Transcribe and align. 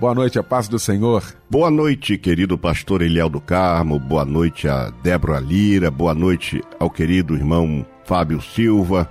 Boa 0.00 0.14
noite, 0.14 0.38
a 0.38 0.44
paz 0.44 0.68
do 0.68 0.78
Senhor. 0.78 1.24
Boa 1.50 1.72
noite, 1.72 2.16
querido 2.16 2.56
pastor 2.56 3.02
Eliel 3.02 3.28
do 3.28 3.40
Carmo. 3.40 3.98
Boa 3.98 4.24
noite 4.24 4.68
a 4.68 4.90
Débora 5.02 5.40
Lira. 5.40 5.90
Boa 5.90 6.14
noite 6.14 6.62
ao 6.78 6.88
querido 6.88 7.34
irmão 7.34 7.84
Fábio 8.04 8.40
Silva. 8.40 9.10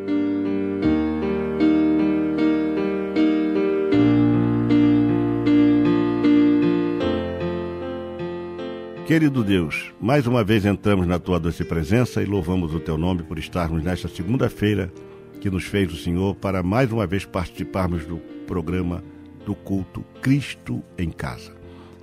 Querido 9.11 9.43
Deus, 9.43 9.91
mais 9.99 10.25
uma 10.25 10.41
vez 10.41 10.63
entramos 10.63 11.05
na 11.05 11.19
tua 11.19 11.37
doce 11.37 11.65
presença 11.65 12.23
e 12.23 12.25
louvamos 12.25 12.73
o 12.73 12.79
teu 12.79 12.97
nome 12.97 13.23
por 13.23 13.37
estarmos 13.37 13.83
nesta 13.83 14.07
segunda-feira 14.07 14.89
que 15.41 15.49
nos 15.49 15.65
fez 15.65 15.91
o 15.91 15.97
Senhor 15.97 16.33
para 16.35 16.63
mais 16.63 16.93
uma 16.93 17.05
vez 17.05 17.25
participarmos 17.25 18.05
do 18.05 18.19
programa 18.47 19.03
do 19.45 19.53
culto 19.53 20.01
Cristo 20.21 20.81
em 20.97 21.09
Casa. 21.09 21.51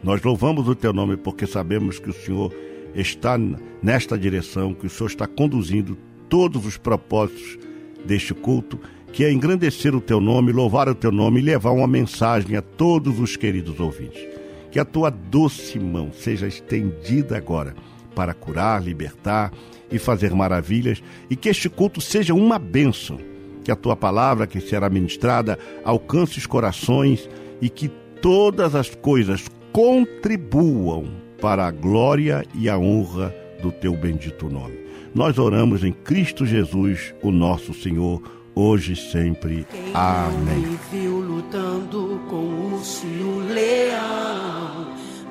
Nós 0.04 0.22
louvamos 0.22 0.68
o 0.68 0.74
teu 0.74 0.92
nome 0.92 1.16
porque 1.16 1.46
sabemos 1.46 1.98
que 1.98 2.10
o 2.10 2.12
Senhor 2.12 2.52
está 2.94 3.38
nesta 3.82 4.18
direção, 4.18 4.74
que 4.74 4.84
o 4.84 4.90
Senhor 4.90 5.08
está 5.08 5.26
conduzindo 5.26 5.96
todos 6.28 6.66
os 6.66 6.76
propósitos 6.76 7.58
deste 8.04 8.34
culto, 8.34 8.78
que 9.14 9.24
é 9.24 9.32
engrandecer 9.32 9.94
o 9.94 10.00
teu 10.02 10.20
nome, 10.20 10.52
louvar 10.52 10.90
o 10.90 10.94
teu 10.94 11.10
nome 11.10 11.40
e 11.40 11.44
levar 11.44 11.70
uma 11.70 11.88
mensagem 11.88 12.54
a 12.54 12.60
todos 12.60 13.18
os 13.18 13.34
queridos 13.34 13.80
ouvintes. 13.80 14.37
Que 14.70 14.78
a 14.78 14.84
tua 14.84 15.10
doce 15.10 15.78
mão 15.78 16.12
seja 16.12 16.46
estendida 16.46 17.36
agora 17.36 17.74
para 18.14 18.34
curar, 18.34 18.82
libertar 18.82 19.52
e 19.90 19.98
fazer 19.98 20.34
maravilhas, 20.34 21.02
e 21.30 21.36
que 21.36 21.48
este 21.48 21.68
culto 21.68 22.00
seja 22.00 22.34
uma 22.34 22.58
bênção. 22.58 23.18
Que 23.64 23.70
a 23.70 23.76
tua 23.76 23.96
palavra 23.96 24.46
que 24.46 24.60
será 24.60 24.88
ministrada 24.90 25.58
alcance 25.84 26.38
os 26.38 26.46
corações 26.46 27.28
e 27.60 27.68
que 27.68 27.88
todas 28.20 28.74
as 28.74 28.94
coisas 28.94 29.44
contribuam 29.72 31.08
para 31.40 31.66
a 31.66 31.70
glória 31.70 32.44
e 32.54 32.68
a 32.68 32.78
honra 32.78 33.34
do 33.62 33.70
teu 33.70 33.96
bendito 33.96 34.48
nome. 34.48 34.78
Nós 35.14 35.38
oramos 35.38 35.84
em 35.84 35.92
Cristo 35.92 36.44
Jesus, 36.44 37.14
o 37.22 37.30
nosso 37.30 37.72
Senhor 37.72 38.22
hoje 38.54 38.92
e 38.92 38.96
sempre. 38.96 39.66
Amém. 39.94 40.58
Me 40.58 40.78
viu 40.90 41.20
lutando 41.20 42.20
com 42.28 42.36
o 42.36 42.74
urso 42.74 43.06
e 43.06 43.22
o 43.22 43.38
leão. 43.52 43.97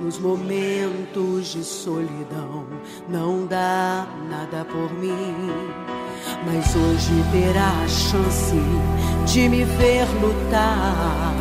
Nos 0.07 0.19
momentos 0.19 1.47
de 1.47 1.61
solidão, 1.65 2.65
não 3.09 3.45
dá 3.45 4.07
nada 4.29 4.63
por 4.63 4.89
mim. 4.93 5.35
Mas 6.45 6.73
hoje 6.73 7.11
terá 7.33 7.73
a 7.83 7.87
chance 7.89 8.55
de 9.25 9.49
me 9.49 9.65
ver 9.65 10.05
lutar 10.21 11.35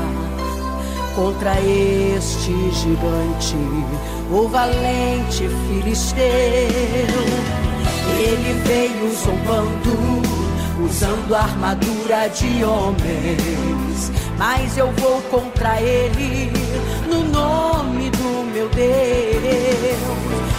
contra 1.15 1.61
este 1.61 2.51
gigante, 2.73 3.55
o 4.33 4.49
valente 4.49 5.49
filisteu. 5.69 6.27
Ele 8.19 8.53
veio 8.65 9.15
zombando 9.15 10.27
usando 10.85 11.37
armadura 11.37 12.29
de 12.31 12.65
homens. 12.65 14.11
Mas 14.37 14.77
eu 14.77 14.91
vou 14.95 15.23
contra 15.31 15.81
ele 15.81 16.56
no 17.07 17.23
nome 17.25 18.11
do 18.11 18.45
meu 18.53 18.69
Deus. 18.69 18.87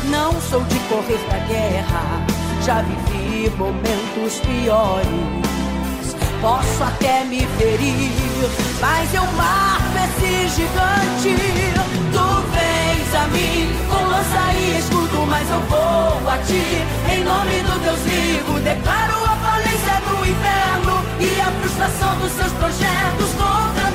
Não 0.10 0.34
sou 0.42 0.62
de 0.64 0.80
correr 0.90 1.20
da 1.30 1.40
guerra, 1.48 2.26
já 2.64 2.82
vivi 2.82 3.50
momentos 3.58 4.40
piores. 4.40 5.48
Posso 6.42 6.84
até 6.84 7.24
me 7.26 7.46
ferir, 7.58 8.12
mas 8.80 9.14
eu 9.14 9.26
mato 9.34 9.98
esse 10.06 10.48
gigante. 10.56 11.36
Tu 12.14 12.28
vens 12.54 13.16
a 13.16 13.28
mim 13.28 13.70
com 13.90 14.04
lança 14.06 14.54
e 14.54 14.80
escudo, 14.80 15.26
mas 15.28 15.50
eu 15.50 15.60
vou 15.62 16.30
a 16.30 16.38
ti. 16.46 16.64
Em 17.12 17.24
nome 17.24 17.62
do 17.64 17.80
Deus 17.84 18.00
vivo, 18.02 18.60
declaro 18.60 19.16
a 19.26 19.36
falência 19.36 20.02
do 20.08 20.26
inferno 20.26 21.04
e 21.20 21.42
a 21.42 21.52
frustração 21.60 22.16
dos 22.20 22.32
seus 22.32 22.52
projetos 22.54 23.30
contra 23.36 23.87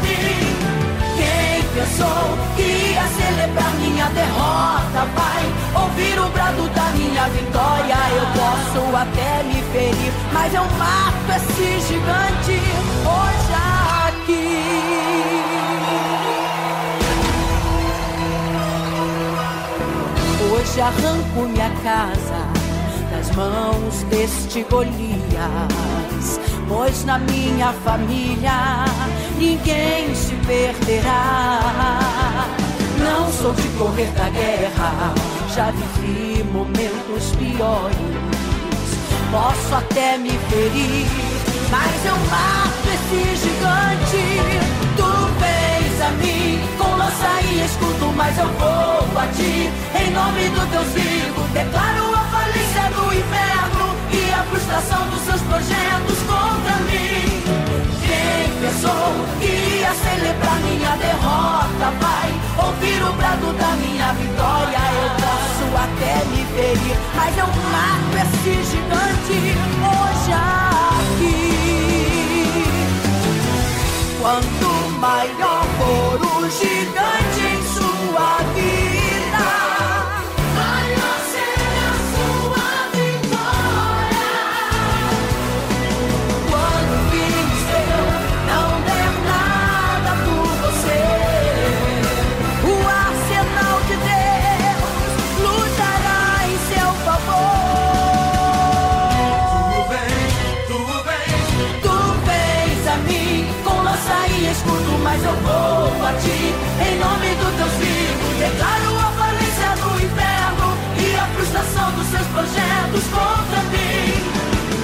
pensou 1.74 2.36
que 2.54 2.62
ia 2.62 3.06
celebrar 3.08 3.72
minha 3.76 4.06
derrota 4.10 5.06
vai 5.16 5.82
ouvir 5.82 6.18
o 6.18 6.28
brado 6.28 6.68
da 6.68 6.84
minha 6.90 7.28
vitória. 7.28 7.96
Eu 8.14 8.26
posso 8.38 8.96
até 8.96 9.42
me 9.44 9.62
ferir, 9.72 10.12
mas 10.32 10.54
eu 10.54 10.64
mato 10.64 11.32
esse 11.36 11.80
gigante 11.88 12.60
hoje 13.06 13.54
aqui. 14.06 14.52
Hoje 20.52 20.80
arranco 20.80 21.40
minha 21.48 21.70
casa 21.82 22.62
das 23.10 23.30
mãos 23.34 24.02
deste 24.10 24.62
Golias, 24.64 25.12
pois 26.68 27.04
na 27.04 27.18
minha 27.18 27.72
família 27.84 28.84
ninguém 29.36 30.14
se 30.14 30.34
perderá. 30.46 31.60
Não 32.98 33.32
sou 33.32 33.52
de 33.54 33.68
correr 33.78 34.10
da 34.12 34.28
guerra, 34.30 35.14
já 35.54 35.70
vivi 35.70 36.44
momentos 36.44 37.32
piores. 37.36 37.96
Posso 39.30 39.74
até 39.74 40.18
me 40.18 40.30
ferir, 40.30 41.06
mas 41.70 42.04
eu 42.04 42.16
mato 42.30 42.88
esse 42.94 43.36
gigante. 43.36 44.24
Tu 44.96 45.10
vens 45.40 46.00
a 46.02 46.10
mim 46.22 46.60
com 46.78 46.96
lança 46.96 47.40
e 47.50 47.64
escudo, 47.64 48.12
mas 48.14 48.36
eu 48.38 48.48
vou 48.48 49.18
a 49.18 49.26
ti. 49.28 49.70
Em 49.98 50.10
nome 50.10 50.48
do 50.50 50.66
Deus 50.70 50.88
vivo, 50.88 51.42
declaro 51.52 52.14
a 52.14 52.24
falência 52.24 52.90
do 52.90 53.14
inferno 53.14 53.91
frustração 54.52 55.08
dos 55.08 55.20
seus 55.22 55.40
projetos 55.42 56.18
contra 56.28 56.76
mim. 56.84 57.42
Quem 58.04 58.52
pensou 58.60 59.12
que 59.40 59.46
ia 59.80 59.92
celebrar 59.94 60.58
minha 60.60 60.94
derrota 60.96 61.90
vai 62.00 62.30
ouvir 62.66 63.02
o 63.02 63.12
brado 63.14 63.52
da 63.54 63.70
minha 63.76 64.12
vitória. 64.12 64.78
Eu 65.02 65.10
posso 65.24 65.64
até 65.84 66.14
me 66.26 66.44
ferir, 66.54 66.98
mas 67.16 67.32
eu 67.38 67.46
mato 67.72 68.14
esse 68.22 68.52
gigante 68.70 69.38
hoje 69.88 70.32
aqui. 71.02 71.52
Quanto 74.20 74.68
maior 75.00 75.64
for 75.78 76.20
o 76.20 76.50
gigante 76.50 77.41
projetos 112.32 113.04
contra 113.12 113.60
mim. 113.68 114.16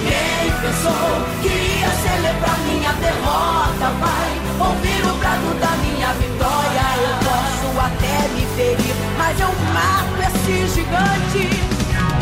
Quem 0.05 0.51
pensou 0.61 1.09
que 1.41 1.49
ia 1.49 1.89
celebrar 1.89 2.57
minha 2.59 2.93
derrota, 2.93 3.89
vai 3.99 4.31
ouvir 4.69 5.01
o 5.05 5.13
brado 5.17 5.53
da 5.59 5.71
minha 5.81 6.13
vitória. 6.13 6.85
Eu 7.01 7.15
posso 7.25 7.67
até 7.85 8.27
me 8.33 8.45
ferir, 8.55 8.95
mas 9.17 9.39
eu 9.39 9.51
mato 9.73 10.15
esse 10.29 10.67
gigante. 10.75 11.43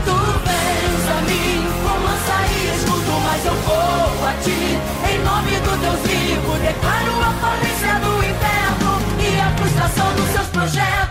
Tu 0.05 0.17
vens 0.47 1.05
a 1.11 1.21
mim 1.27 1.67
com 1.83 1.95
lança 2.03 2.37
e 2.47 2.75
escudo, 2.75 3.13
mas 3.25 3.45
eu 3.45 3.55
vou 3.67 4.27
a 4.27 4.33
ti. 4.43 4.79
Em 5.11 5.19
nome 5.23 5.59
do 5.59 5.73
Deus 5.81 5.99
vivo, 6.07 6.57
declaro 6.59 7.13
a 7.21 7.31
falência 7.43 7.93
do 7.99 8.17
inferno 8.23 8.91
e 9.19 9.39
a 9.39 9.49
frustração 9.57 10.13
dos 10.15 10.29
seus 10.31 10.47
projetos 10.47 11.06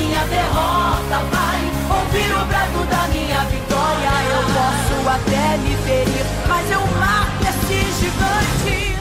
minha 0.00 0.24
derrota 0.24 1.18
vai 1.30 1.60
ouvir 1.98 2.32
o 2.32 2.44
brado 2.46 2.84
da 2.88 3.02
minha 3.08 3.40
vitória. 3.44 4.12
Eu 4.34 4.42
posso 4.56 5.08
até 5.08 5.56
me 5.58 5.76
ferir, 5.84 6.26
mas 6.48 6.70
eu 6.70 6.80
mato 6.98 7.42
esse 7.48 7.78
gigante 8.00 8.50
aqui. 8.60 9.00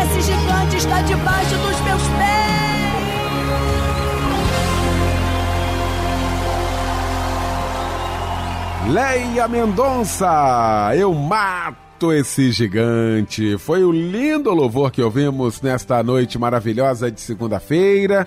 Esse 0.00 0.20
gigante 0.22 0.76
está 0.76 1.00
debaixo 1.02 1.56
dos 1.56 1.80
meus 1.80 2.02
pés. 2.02 2.48
Leia 8.88 9.48
Mendonça, 9.48 10.92
eu 10.94 11.12
mato 11.14 11.87
esse 12.12 12.52
gigante. 12.52 13.58
Foi 13.58 13.82
o 13.82 13.90
lindo 13.90 14.54
louvor 14.54 14.92
que 14.92 15.02
ouvimos 15.02 15.60
nesta 15.60 16.00
noite 16.02 16.38
maravilhosa 16.38 17.10
de 17.10 17.20
segunda-feira. 17.20 18.26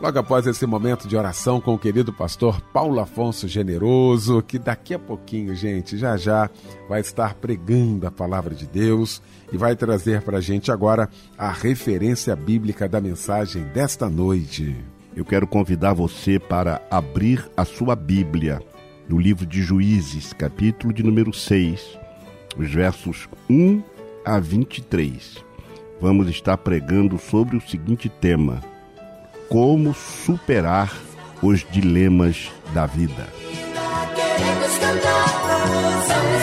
Logo 0.00 0.18
após 0.18 0.46
esse 0.46 0.66
momento 0.66 1.06
de 1.06 1.16
oração 1.16 1.60
com 1.60 1.74
o 1.74 1.78
querido 1.78 2.12
pastor 2.12 2.60
Paulo 2.72 2.98
Afonso 2.98 3.46
Generoso, 3.46 4.42
que 4.42 4.58
daqui 4.58 4.94
a 4.94 4.98
pouquinho, 4.98 5.54
gente, 5.54 5.98
já 5.98 6.16
já 6.16 6.50
vai 6.88 7.00
estar 7.00 7.34
pregando 7.34 8.06
a 8.06 8.10
palavra 8.10 8.54
de 8.54 8.66
Deus 8.66 9.22
e 9.52 9.56
vai 9.56 9.76
trazer 9.76 10.22
para 10.22 10.38
a 10.38 10.40
gente 10.40 10.72
agora 10.72 11.08
a 11.36 11.50
referência 11.50 12.34
bíblica 12.34 12.88
da 12.88 13.00
mensagem 13.00 13.64
desta 13.64 14.08
noite. 14.08 14.76
Eu 15.14 15.24
quero 15.24 15.46
convidar 15.46 15.92
você 15.92 16.38
para 16.38 16.80
abrir 16.90 17.50
a 17.56 17.64
sua 17.64 17.94
Bíblia 17.94 18.60
no 19.08 19.18
livro 19.18 19.46
de 19.46 19.62
Juízes, 19.62 20.32
capítulo 20.32 20.92
de 20.92 21.02
número 21.02 21.32
6, 21.32 22.05
os 22.58 22.72
versos 22.72 23.28
1 23.48 23.82
a 24.24 24.38
23. 24.38 25.44
Vamos 26.00 26.28
estar 26.28 26.56
pregando 26.56 27.18
sobre 27.18 27.56
o 27.56 27.60
seguinte 27.60 28.08
tema 28.08 28.62
como 29.48 29.94
superar 29.94 30.92
os 31.42 31.64
dilemas 31.70 32.50
da 32.74 32.86
vida. 32.86 33.28
Queremos 34.36 34.78
cantar, 34.78 36.35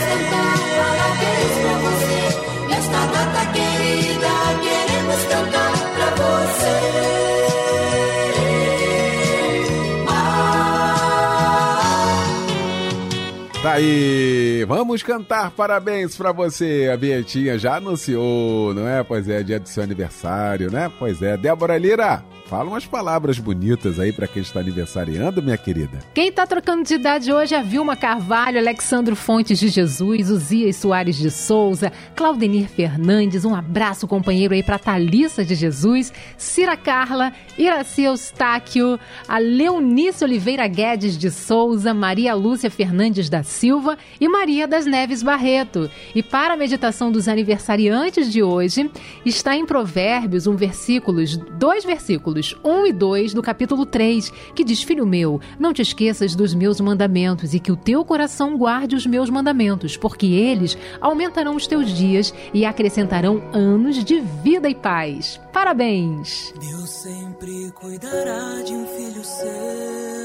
Tá 13.63 13.75
aí, 13.75 14.65
vamos 14.68 15.01
cantar 15.04 15.50
parabéns 15.51 16.18
pra 16.18 16.33
você. 16.33 16.89
A 16.94 16.98
Bietinha 16.98 17.57
já 17.57 17.77
anunciou, 17.77 18.74
não 18.74 18.86
é? 18.86 19.01
Pois 19.04 19.30
é, 19.30 19.42
dia 19.42 19.57
do 19.57 19.69
seu 19.69 19.81
aniversário, 19.81 20.69
né? 20.69 20.92
Pois 21.00 21.21
é. 21.21 21.38
Débora 21.38 21.77
Lira, 21.77 22.25
fala 22.45 22.69
umas 22.69 22.86
palavras 22.86 23.40
bonitas 23.40 24.00
aí 24.00 24.12
pra 24.12 24.28
quem 24.28 24.42
está 24.42 24.60
aniversariando, 24.60 25.42
minha 25.42 25.57
querida. 25.57 26.00
Quem 26.13 26.31
tá 26.31 26.45
trocando 26.45 26.84
de 26.84 26.95
idade 26.95 27.31
hoje 27.31 27.56
é 27.56 27.60
a 27.60 27.63
Vilma 27.63 27.95
Carvalho, 27.95 28.60
Alexandro 28.60 29.16
Fontes 29.16 29.60
de 29.60 29.69
Jesus, 29.69 30.30
Uzias 30.30 30.75
Soares 30.75 31.16
de 31.16 31.31
Souza, 31.31 31.92
Claudenir 32.16 32.68
Fernandes, 32.68 33.45
um 33.45 33.56
abraço 33.56 34.07
companheiro 34.07 34.54
aí 34.54 34.62
pra 34.62 34.78
Thalissa 34.78 35.44
de 35.44 35.56
Jesus, 35.56 36.12
Cira 36.38 36.78
Carla, 36.78 37.34
Iraci 37.57 38.04
Eustáquio, 38.04 39.00
a 39.28 39.38
Leonice 39.38 40.24
Oliveira 40.24 40.68
Guedes 40.68 41.18
de 41.18 41.31
Souza, 41.31 41.94
Maria 41.94 42.34
Lúcia 42.36 42.69
Fernandes 42.69 43.30
da 43.30 43.44
Silva 43.44 43.98
e 44.19 44.28
Maria 44.28 44.68
das 44.68 44.86
Neves 44.86 45.24
Barreto. 45.24 45.89
E 46.13 46.22
para 46.22 46.54
a 46.54 46.57
meditação 46.57 47.12
dos 47.12 47.28
aniversariantes 47.28 48.31
de 48.31 48.44
hoje, 48.44 48.89
está 49.25 49.56
em 49.56 49.66
Provérbios 49.66 50.48
um 50.48 50.56
versículos, 50.56 51.38
dois 51.57 51.84
versículos, 51.86 52.33
1 52.64 52.88
e 52.88 52.94
2 52.94 53.34
do 53.34 53.42
capítulo 53.42 53.86
3, 53.86 54.32
que 54.56 54.64
diz: 54.64 54.82
Filho 54.82 55.06
meu, 55.06 55.40
não 55.60 55.74
te 55.74 55.82
esqueças 55.82 56.36
dos 56.36 56.54
meus 56.54 56.80
mandamentos 56.80 57.54
e 57.54 57.60
que 57.60 57.72
o 57.72 57.75
teu 57.75 58.04
coração 58.04 58.58
guarde 58.58 58.96
os 58.96 59.06
meus 59.06 59.30
mandamentos, 59.30 59.98
porque 59.98 60.25
eles 60.25 60.78
aumentarão 61.00 61.56
os 61.56 61.68
teus 61.68 61.90
dias 61.92 62.34
e 62.54 62.66
acrescentarão 62.66 63.42
anos 63.54 64.04
de 64.04 64.20
vida 64.44 64.70
e 64.70 64.75
paz. 64.75 65.40
Parabéns! 65.52 66.54
Deus 66.60 66.90
sempre 66.90 67.72
cuidará 67.72 68.62
de 68.63 68.74
um 68.74 68.88
filho 68.88 69.24
seu. 69.24 70.24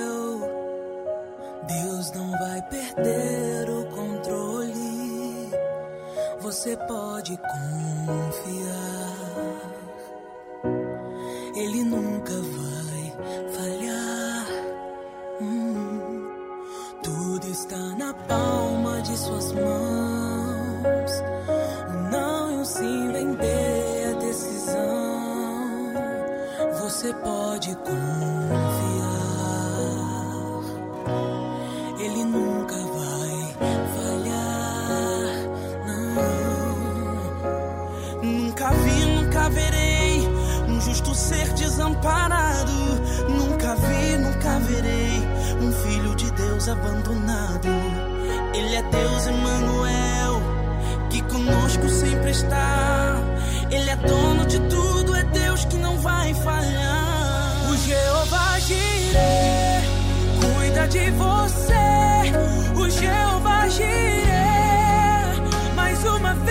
Deus 1.69 2.13
não 2.13 2.31
vai 2.31 2.63
perder 2.63 3.71
o 3.71 3.85
controle. 3.87 4.79
Você 6.41 6.77
pode 6.77 7.37
confiar. 7.37 9.18
Ele 11.59 11.83
nunca 11.83 12.35
vai 12.35 13.13
falhar. 13.51 14.47
Hum, 15.41 16.31
tudo 17.03 17.49
está 17.49 17.77
na 17.99 18.15
palma 18.15 19.03
de 19.03 19.19
suas 19.19 19.53
mãos. 19.55 21.13
O 21.89 22.11
não 22.13 22.53
e 22.53 22.63
o 22.63 22.65
sim 22.65 23.13
vem 23.13 23.35
ter 23.35 24.15
a 24.15 24.19
decisão. 24.21 25.93
Você 26.81 27.13
pode 27.15 27.75
confiar. 27.75 27.99
Ele 31.99 32.25
nunca 32.25 32.68
ser 41.19 41.53
desamparado. 41.55 42.73
Nunca 43.29 43.75
vi, 43.75 44.17
nunca 44.17 44.59
verei 44.61 45.21
um 45.61 45.73
filho 45.73 46.15
de 46.15 46.31
Deus 46.33 46.69
abandonado. 46.69 47.69
Ele 48.55 48.77
é 48.77 48.83
Deus 48.83 49.27
Emmanuel, 49.27 50.41
que 51.11 51.21
conosco 51.23 51.89
sempre 51.89 52.31
está. 52.31 53.17
Ele 53.71 53.91
é 53.91 53.97
dono 53.97 54.47
de 54.47 54.61
tudo, 54.61 55.15
é 55.15 55.25
Deus 55.25 55.65
que 55.65 55.77
não 55.77 55.99
vai 55.99 56.33
falhar. 56.35 57.71
O 57.71 57.77
Jeová 57.77 58.59
Jireh 58.61 59.83
cuida 60.41 60.87
de 60.87 61.11
você. 61.11 61.75
O 62.81 62.89
Jeová 62.89 63.69
Jireh, 63.69 65.43
mais 65.75 66.03
uma 66.05 66.35
vez 66.35 66.48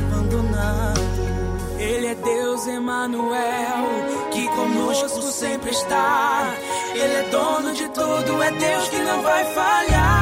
abandonado. 0.00 1.00
Ele 1.78 2.06
é 2.08 2.14
Deus 2.14 2.66
Emanuel, 2.66 3.84
que 4.32 4.46
conosco 4.48 5.22
sempre 5.22 5.70
está. 5.70 6.54
Ele 6.94 7.14
é 7.14 7.28
dono 7.30 7.72
de 7.72 7.88
tudo, 7.88 8.42
é 8.42 8.50
Deus 8.50 8.88
que 8.88 8.98
não 8.98 9.22
vai 9.22 9.44
falhar. 9.54 10.19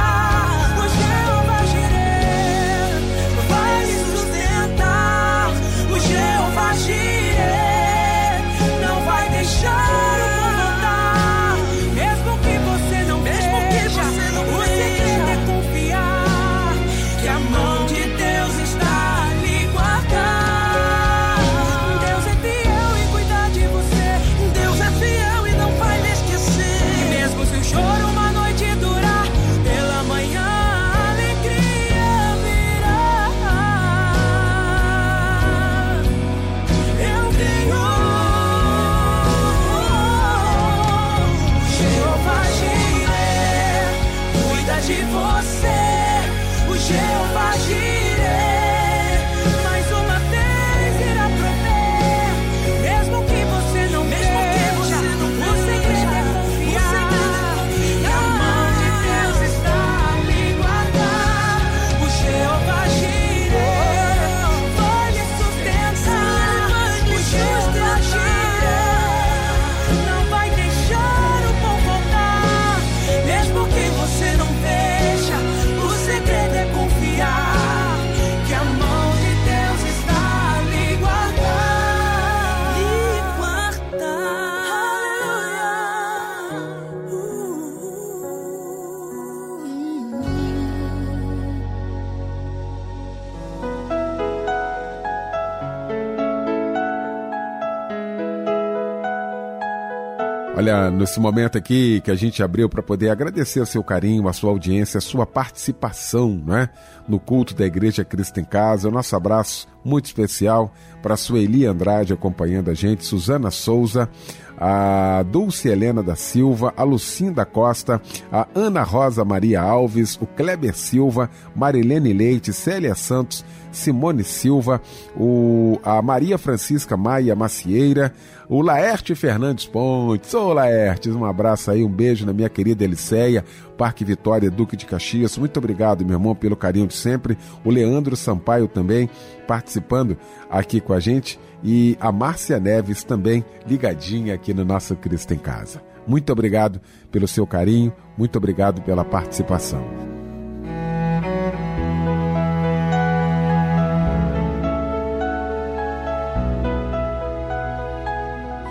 Olha, 100.69 100.91
nesse 100.91 101.19
momento 101.19 101.57
aqui 101.57 102.03
que 102.03 102.11
a 102.11 102.15
gente 102.15 102.43
abriu 102.43 102.69
para 102.69 102.83
poder 102.83 103.09
agradecer 103.09 103.59
o 103.59 103.65
seu 103.65 103.83
carinho, 103.83 104.29
a 104.29 104.35
sua 104.35 104.51
audiência, 104.51 104.99
a 104.99 105.01
sua 105.01 105.25
participação 105.25 106.43
né, 106.47 106.69
no 107.09 107.19
culto 107.19 107.55
da 107.55 107.65
Igreja 107.65 108.05
Cristo 108.05 108.39
em 108.39 108.45
Casa. 108.45 108.87
O 108.87 108.91
nosso 108.91 109.17
abraço 109.17 109.67
muito 109.83 110.05
especial 110.05 110.71
para 111.01 111.15
a 111.15 111.17
Sueli 111.17 111.65
Andrade 111.65 112.13
acompanhando 112.13 112.71
a 112.71 112.75
gente, 112.75 113.03
Suzana 113.03 113.51
Souza, 113.51 114.11
a 114.59 115.23
Dulce 115.23 115.69
Helena 115.69 116.03
da 116.03 116.15
Silva, 116.15 116.75
a 116.77 116.83
Lucinda 116.83 117.47
Costa, 117.47 118.03
a 118.31 118.47
Ana 118.55 118.83
Rosa 118.83 119.25
Maria 119.25 119.63
Alves, 119.63 120.19
o 120.21 120.27
Kleber 120.27 120.77
Silva, 120.77 121.31
Marilene 121.57 122.13
Leite, 122.13 122.53
Célia 122.53 122.95
Santos, 122.95 123.43
Simone 123.71 124.25
Silva, 124.25 124.83
o, 125.17 125.79
a 125.83 126.03
Maria 126.03 126.37
Francisca 126.37 126.97
Maia 126.97 127.35
Macieira, 127.35 128.13
o 128.49 128.63
Laerte 128.63 129.15
Fernandes 129.15 129.67
Pontes. 129.67 130.33
Ô 130.33 130.53
Laertes, 130.53 131.15
um 131.15 131.25
abraço 131.25 131.71
aí, 131.71 131.85
um 131.85 131.91
beijo 131.91 132.25
na 132.25 132.33
minha 132.33 132.49
querida 132.49 132.85
Eliceia, 132.85 133.45
Parque 133.77 134.05
Vitória, 134.05 134.51
Duque 134.51 134.77
de 134.77 134.87
Caxias. 134.87 135.37
Muito 135.37 135.57
obrigado, 135.59 136.05
meu 136.05 136.17
irmão, 136.17 136.35
pelo 136.35 136.57
carinho 136.57 136.87
de 136.87 136.95
sempre. 136.95 137.37
O 137.65 137.71
Leandro 137.71 138.17
Sampaio 138.17 138.67
também 138.67 139.09
participando 139.47 140.17
aqui 140.51 140.81
com 140.81 140.93
a 140.93 141.01
gente. 141.01 141.39
E 141.63 141.97
a 142.01 142.11
Márcia 142.11 142.59
Neves 142.59 143.03
também 143.03 143.45
ligadinha 143.67 144.35
aqui 144.35 144.55
no 144.55 144.65
nosso 144.65 144.95
Cristo 144.97 145.35
em 145.35 145.39
Casa. 145.39 145.83
Muito 146.07 146.33
obrigado 146.33 146.81
pelo 147.11 147.29
seu 147.29 147.47
carinho, 147.47 147.93
muito 148.17 148.37
obrigado 148.37 148.81
pela 148.81 149.05
participação. 149.05 150.18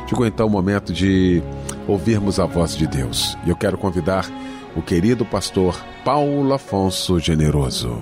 Chegou 0.08 0.26
então 0.26 0.48
o 0.48 0.50
momento 0.50 0.94
de 0.94 1.44
ouvirmos 1.86 2.40
a 2.40 2.46
voz 2.46 2.78
de 2.78 2.88
Deus. 2.88 3.38
E 3.46 3.50
eu 3.50 3.58
quero 3.58 3.78
convidar 3.78 4.26
o 4.74 4.82
querido 4.82 5.26
pastor 5.26 5.78
Paulo 6.06 6.54
Afonso 6.54 7.20
Generoso. 7.20 8.02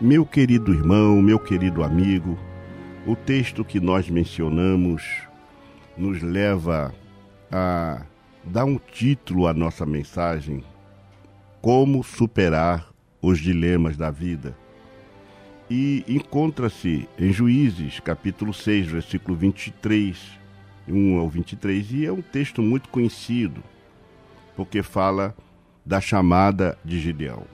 Meu 0.00 0.26
querido 0.26 0.74
irmão, 0.74 1.22
meu 1.22 1.38
querido 1.38 1.84
amigo, 1.84 2.36
o 3.06 3.14
texto 3.14 3.64
que 3.64 3.78
nós 3.78 4.10
mencionamos 4.10 5.04
nos 5.96 6.20
leva 6.20 6.92
a 7.48 8.02
dar 8.42 8.64
um 8.64 8.76
título 8.76 9.46
à 9.46 9.54
nossa 9.54 9.86
mensagem: 9.86 10.64
Como 11.60 12.02
superar 12.02 12.88
os 13.22 13.38
dilemas 13.38 13.96
da 13.96 14.10
vida. 14.10 14.60
E 15.74 16.04
encontra-se 16.06 17.08
em 17.18 17.32
Juízes, 17.32 17.98
capítulo 17.98 18.52
6, 18.52 18.88
versículo 18.88 19.34
23, 19.34 20.38
1 20.86 21.18
ao 21.18 21.30
23, 21.30 21.92
e 21.92 22.04
é 22.04 22.12
um 22.12 22.20
texto 22.20 22.60
muito 22.60 22.90
conhecido, 22.90 23.64
porque 24.54 24.82
fala 24.82 25.34
da 25.82 25.98
chamada 25.98 26.76
de 26.84 27.00
Gideão. 27.00 27.44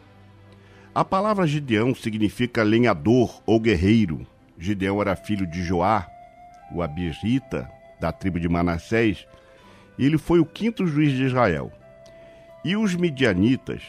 A 0.93 1.05
palavra 1.05 1.47
Gideão 1.47 1.95
significa 1.95 2.65
lenhador 2.65 3.41
ou 3.47 3.61
guerreiro. 3.61 4.27
Gideão 4.59 5.01
era 5.01 5.15
filho 5.15 5.47
de 5.47 5.63
Joá, 5.63 6.05
o 6.75 6.83
abirita, 6.83 7.71
da 8.01 8.11
tribo 8.11 8.41
de 8.41 8.49
Manassés, 8.49 9.29
e 9.97 10.05
ele 10.05 10.19
foi 10.19 10.41
o 10.41 10.45
quinto 10.45 10.89
juiz 10.89 11.13
de 11.13 11.23
Israel. 11.23 11.71
E 12.65 12.77
os 12.77 12.97
midianitas 12.97 13.81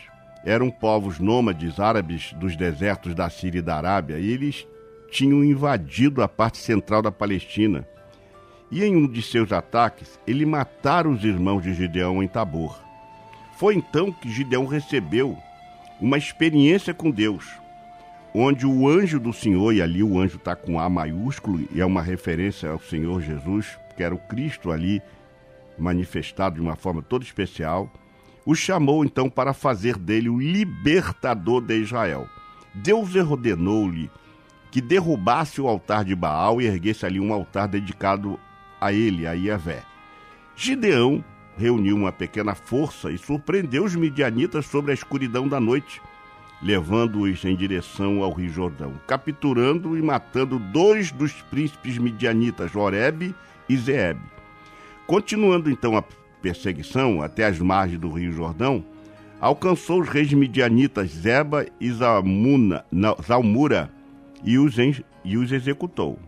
eram 0.46 0.70
povos 0.70 1.20
nômades 1.20 1.80
árabes 1.80 2.34
dos 2.34 2.56
desertos 2.56 3.14
da 3.14 3.30
Síria 3.30 3.60
e 3.60 3.64
da 3.64 3.76
Arábia, 3.76 4.18
e 4.20 4.30
eles 4.30 4.68
tinham 5.12 5.44
invadido 5.44 6.22
a 6.22 6.28
parte 6.28 6.58
central 6.58 7.02
da 7.02 7.12
Palestina. 7.12 7.88
E 8.72 8.84
em 8.84 8.96
um 8.96 9.08
de 9.08 9.22
seus 9.22 9.52
ataques, 9.52 10.20
ele 10.28 10.46
mataram 10.46 11.12
os 11.12 11.24
irmãos 11.24 11.62
de 11.62 11.74
Gideão 11.74 12.22
em 12.22 12.28
Tabor. 12.28 12.80
Foi 13.58 13.76
então 13.76 14.12
que 14.12 14.32
Gideão 14.32 14.66
recebeu 14.66 15.38
uma 16.00 16.18
experiência 16.18 16.94
com 16.94 17.12
Deus, 17.12 17.46
onde 18.34 18.66
o 18.66 18.88
anjo 18.88 19.20
do 19.20 19.34
Senhor, 19.34 19.74
e 19.74 19.82
ali 19.82 20.02
o 20.02 20.20
anjo 20.20 20.38
está 20.38 20.56
com 20.56 20.80
A 20.80 20.88
maiúsculo, 20.88 21.68
e 21.74 21.82
é 21.82 21.86
uma 21.86 22.02
referência 22.02 22.70
ao 22.70 22.80
Senhor 22.80 23.22
Jesus, 23.22 23.78
que 23.98 24.04
era 24.04 24.16
o 24.16 24.20
Cristo 24.20 24.72
ali 24.72 25.02
manifestado 25.78 26.56
de 26.56 26.62
uma 26.62 26.76
forma 26.76 27.02
toda 27.02 27.26
especial, 27.26 27.92
o 28.46 28.56
chamou 28.56 29.04
então 29.04 29.30
para 29.30 29.54
fazer 29.54 29.98
dele 29.98 30.30
o 30.30 30.40
libertador 30.40 31.62
de 31.62 31.76
Israel. 31.76 32.28
Deus 32.74 33.16
ordenou-lhe 33.16 34.10
que 34.72 34.82
derrubasse 34.82 35.60
o 35.60 35.68
altar 35.68 36.06
de 36.06 36.16
Baal 36.16 36.62
e 36.62 36.66
erguesse 36.66 37.06
ali 37.06 37.20
um 37.20 37.34
altar 37.34 37.68
dedicado 37.68 38.40
a 38.80 38.94
ele, 38.94 39.28
a 39.28 39.34
Iavé. 39.34 39.84
Gideão 40.56 41.24
reuniu 41.58 41.96
uma 41.96 42.12
pequena 42.12 42.56
força 42.56 43.12
e 43.12 43.18
surpreendeu 43.18 43.84
os 43.84 43.96
midianitas 43.96 44.66
sobre 44.66 44.92
a 44.92 44.94
escuridão 44.94 45.48
da 45.48 45.60
noite, 45.60 46.02
levando-os 46.62 47.44
em 47.44 47.56
direção 47.56 48.24
ao 48.24 48.32
Rio 48.32 48.50
Jordão, 48.50 48.94
capturando 49.08 49.98
e 49.98 50.02
matando 50.02 50.60
dois 50.60 51.12
dos 51.12 51.34
príncipes 51.44 51.98
midianitas, 51.98 52.76
Oreb 52.76 53.34
e 53.68 53.78
Zeeb. 53.78 54.18
Continuando 55.08 55.70
então 55.70 55.98
a 55.98 56.04
perseguição 56.42 57.22
até 57.22 57.46
as 57.46 57.60
margens 57.60 58.00
do 58.00 58.12
Rio 58.12 58.32
Jordão, 58.32 58.84
alcançou 59.40 60.02
os 60.02 60.10
reis 60.10 60.32
midianitas 60.34 61.12
Zeba 61.12 61.66
e 61.80 61.90
não, 62.92 63.16
Zalmura 63.26 63.90
e 64.44 64.58
os, 64.58 64.76
e 65.24 65.38
os 65.38 65.52
executou. 65.52 66.20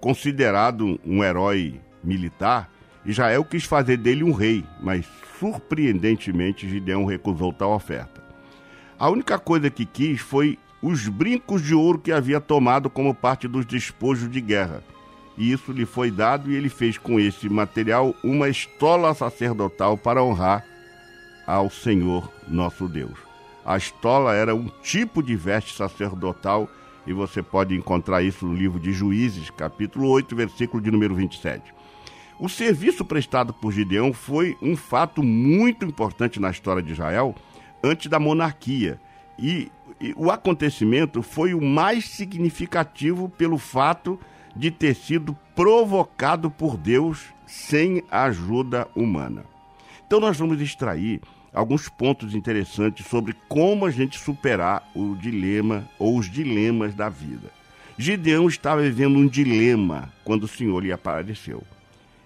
Considerado 0.00 1.00
um 1.04 1.24
herói 1.24 1.80
militar, 2.02 2.70
Israel 3.04 3.44
quis 3.44 3.64
fazer 3.64 3.96
dele 3.96 4.22
um 4.22 4.32
rei, 4.32 4.64
mas 4.80 5.06
surpreendentemente 5.38 6.68
Gideão 6.68 7.04
recusou 7.04 7.52
tal 7.52 7.72
oferta. 7.72 8.22
A 8.98 9.08
única 9.08 9.38
coisa 9.38 9.70
que 9.70 9.84
quis 9.86 10.20
foi 10.20 10.58
os 10.82 11.08
brincos 11.08 11.62
de 11.62 11.74
ouro 11.74 11.98
que 11.98 12.12
havia 12.12 12.40
tomado 12.40 12.88
como 12.88 13.14
parte 13.14 13.48
dos 13.48 13.64
despojos 13.64 14.30
de 14.30 14.40
guerra. 14.40 14.82
E 15.38 15.52
isso 15.52 15.70
lhe 15.70 15.86
foi 15.86 16.10
dado 16.10 16.50
e 16.50 16.56
ele 16.56 16.68
fez 16.68 16.98
com 16.98 17.20
esse 17.20 17.48
material 17.48 18.12
uma 18.24 18.48
estola 18.48 19.14
sacerdotal 19.14 19.96
para 19.96 20.22
honrar 20.22 20.66
ao 21.46 21.70
Senhor 21.70 22.30
nosso 22.48 22.88
Deus. 22.88 23.16
A 23.64 23.76
estola 23.76 24.34
era 24.34 24.52
um 24.52 24.68
tipo 24.82 25.22
de 25.22 25.36
veste 25.36 25.76
sacerdotal 25.76 26.68
e 27.06 27.12
você 27.12 27.40
pode 27.40 27.74
encontrar 27.76 28.20
isso 28.20 28.44
no 28.44 28.54
livro 28.54 28.80
de 28.80 28.92
Juízes, 28.92 29.48
capítulo 29.48 30.08
8, 30.08 30.34
versículo 30.34 30.82
de 30.82 30.90
número 30.90 31.14
27. 31.14 31.72
O 32.40 32.48
serviço 32.48 33.04
prestado 33.04 33.52
por 33.52 33.72
Gideão 33.72 34.12
foi 34.12 34.56
um 34.60 34.76
fato 34.76 35.22
muito 35.22 35.84
importante 35.84 36.40
na 36.40 36.50
história 36.50 36.82
de 36.82 36.92
Israel 36.92 37.34
antes 37.82 38.08
da 38.10 38.18
monarquia. 38.18 39.00
E, 39.38 39.70
e 40.00 40.12
o 40.16 40.32
acontecimento 40.32 41.22
foi 41.22 41.54
o 41.54 41.60
mais 41.60 42.08
significativo 42.08 43.28
pelo 43.28 43.56
fato 43.56 44.18
de 44.54 44.70
ter 44.70 44.94
sido 44.94 45.36
provocado 45.54 46.50
por 46.50 46.76
Deus 46.76 47.26
sem 47.46 48.02
ajuda 48.10 48.88
humana. 48.94 49.44
Então 50.06 50.20
nós 50.20 50.38
vamos 50.38 50.60
extrair 50.60 51.20
alguns 51.52 51.88
pontos 51.88 52.34
interessantes 52.34 53.06
sobre 53.06 53.34
como 53.48 53.86
a 53.86 53.90
gente 53.90 54.18
superar 54.18 54.88
o 54.94 55.14
dilema 55.14 55.88
ou 55.98 56.18
os 56.18 56.30
dilemas 56.30 56.94
da 56.94 57.08
vida. 57.08 57.50
Gideão 57.96 58.46
estava 58.46 58.82
vivendo 58.82 59.16
um 59.16 59.26
dilema 59.26 60.12
quando 60.24 60.44
o 60.44 60.48
Senhor 60.48 60.80
lhe 60.82 60.92
apareceu. 60.92 61.62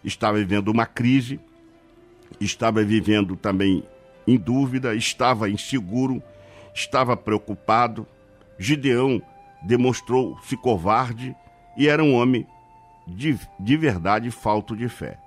Estava 0.05 0.37
vivendo 0.39 0.69
uma 0.69 0.85
crise, 0.85 1.41
estava 2.41 2.85
vivendo 2.85 3.37
também 3.37 3.83
em 4.27 4.37
dúvida, 4.37 4.95
estava 4.95 5.49
inseguro, 5.49 6.23
estava 6.75 7.17
preocupado. 7.17 8.07
Gideão 8.59 9.23
demonstrou-se 9.63 10.57
covarde 10.57 11.35
e 11.77 11.89
era 11.89 12.03
um 12.03 12.15
homem 12.15 12.47
de, 13.07 13.39
de 13.59 13.77
verdade 13.77 14.31
falto 14.31 14.77
de 14.77 14.89
fé. 14.89 15.19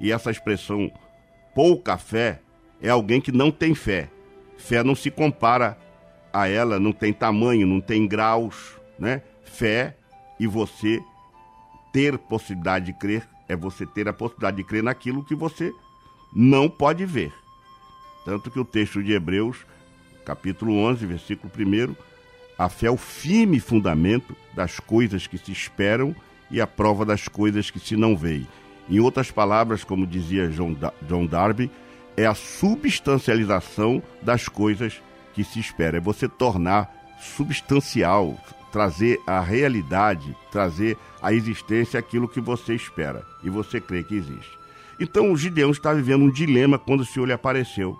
E 0.00 0.12
essa 0.12 0.30
expressão 0.30 0.90
pouca 1.54 1.96
fé 1.96 2.40
é 2.80 2.90
alguém 2.90 3.20
que 3.20 3.32
não 3.32 3.50
tem 3.50 3.74
fé. 3.74 4.10
Fé 4.56 4.82
não 4.82 4.94
se 4.94 5.10
compara 5.10 5.78
a 6.32 6.48
ela, 6.48 6.80
não 6.80 6.92
tem 6.92 7.12
tamanho, 7.12 7.66
não 7.66 7.80
tem 7.80 8.06
graus, 8.06 8.76
né? 8.98 9.22
Fé 9.44 9.96
e 10.38 10.46
você 10.46 11.00
ter 11.92 12.18
possibilidade 12.18 12.86
de 12.86 12.92
crer 12.92 13.26
é 13.48 13.54
você 13.54 13.86
ter 13.86 14.08
a 14.08 14.12
possibilidade 14.12 14.56
de 14.56 14.64
crer 14.64 14.82
naquilo 14.82 15.24
que 15.24 15.34
você 15.34 15.72
não 16.34 16.68
pode 16.68 17.04
ver. 17.06 17.32
Tanto 18.24 18.50
que 18.50 18.58
o 18.58 18.64
texto 18.64 19.02
de 19.02 19.12
Hebreus, 19.12 19.64
capítulo 20.24 20.74
11, 20.76 21.06
versículo 21.06 21.52
1, 21.56 21.94
a 22.58 22.68
fé 22.68 22.86
é 22.86 22.90
o 22.90 22.96
firme 22.96 23.58
fundamento 23.58 24.36
das 24.54 24.78
coisas 24.78 25.26
que 25.26 25.38
se 25.38 25.50
esperam 25.50 26.14
e 26.50 26.60
a 26.60 26.66
prova 26.66 27.04
das 27.04 27.26
coisas 27.26 27.70
que 27.70 27.80
se 27.80 27.96
não 27.96 28.16
veem. 28.16 28.46
Em 28.88 29.00
outras 29.00 29.30
palavras, 29.30 29.82
como 29.82 30.06
dizia 30.06 30.48
John, 30.48 30.76
John 31.02 31.26
Darby, 31.26 31.70
é 32.16 32.26
a 32.26 32.34
substancialização 32.34 34.02
das 34.22 34.48
coisas 34.48 35.02
que 35.32 35.42
se 35.42 35.58
espera. 35.58 35.96
É 35.96 36.00
você 36.00 36.28
tornar 36.28 36.94
substancial, 37.18 38.38
trazer 38.70 39.20
a 39.26 39.40
realidade, 39.40 40.36
trazer 40.52 40.96
à 41.20 41.32
existência 41.32 41.98
aquilo 41.98 42.28
que 42.28 42.40
você 42.40 42.74
espera 42.74 43.24
e 43.42 43.50
você 43.50 43.80
crê 43.80 44.04
que 44.04 44.14
existe. 44.14 44.58
Então 45.00 45.32
o 45.32 45.36
Gideão 45.36 45.70
está 45.70 45.92
vivendo 45.92 46.22
um 46.22 46.30
dilema 46.30 46.78
quando 46.78 47.00
o 47.00 47.04
Senhor 47.04 47.26
lhe 47.26 47.32
apareceu. 47.32 47.98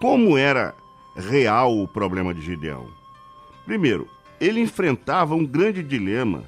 Como 0.00 0.38
era 0.38 0.74
real 1.14 1.78
o 1.78 1.86
problema 1.86 2.32
de 2.32 2.40
Gideão? 2.40 3.03
Primeiro, 3.64 4.08
ele 4.40 4.60
enfrentava 4.60 5.34
um 5.34 5.44
grande 5.44 5.82
dilema, 5.82 6.44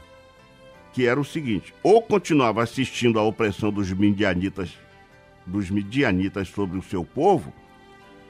que 0.93 1.07
era 1.07 1.21
o 1.21 1.25
seguinte: 1.25 1.75
ou 1.83 2.03
continuava 2.03 2.63
assistindo 2.63 3.19
à 3.19 3.23
opressão 3.23 3.71
dos 3.71 3.93
midianitas, 3.93 4.71
dos 5.47 5.71
midianitas 5.71 6.49
sobre 6.49 6.79
o 6.79 6.83
seu 6.83 7.05
povo, 7.05 7.53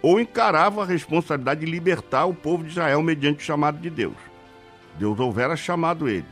ou 0.02 0.20
encarava 0.20 0.82
a 0.82 0.86
responsabilidade 0.86 1.60
de 1.60 1.66
libertar 1.66 2.26
o 2.26 2.34
povo 2.34 2.62
de 2.62 2.70
Israel 2.70 3.02
mediante 3.02 3.42
o 3.42 3.46
chamado 3.46 3.78
de 3.78 3.90
Deus. 3.90 4.16
Deus 4.98 5.18
houvera 5.18 5.56
chamado 5.56 6.08
ele. 6.08 6.26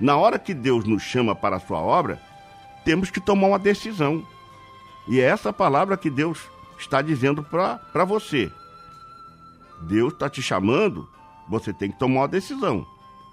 Na 0.00 0.16
hora 0.16 0.38
que 0.38 0.54
Deus 0.54 0.84
nos 0.84 1.02
chama 1.02 1.34
para 1.34 1.56
a 1.56 1.60
sua 1.60 1.78
obra, 1.78 2.20
temos 2.84 3.10
que 3.10 3.20
tomar 3.20 3.48
uma 3.48 3.58
decisão. 3.58 4.26
E 5.08 5.20
é 5.20 5.24
essa 5.24 5.52
palavra 5.52 5.96
que 5.96 6.10
Deus 6.10 6.40
está 6.78 7.02
dizendo 7.02 7.42
para 7.42 8.04
você. 8.04 8.50
Deus 9.82 10.12
está 10.12 10.28
te 10.30 10.40
chamando, 10.40 11.08
você 11.52 11.72
tem 11.72 11.90
que 11.90 11.98
tomar 11.98 12.22
uma 12.22 12.28
decisão. 12.28 12.86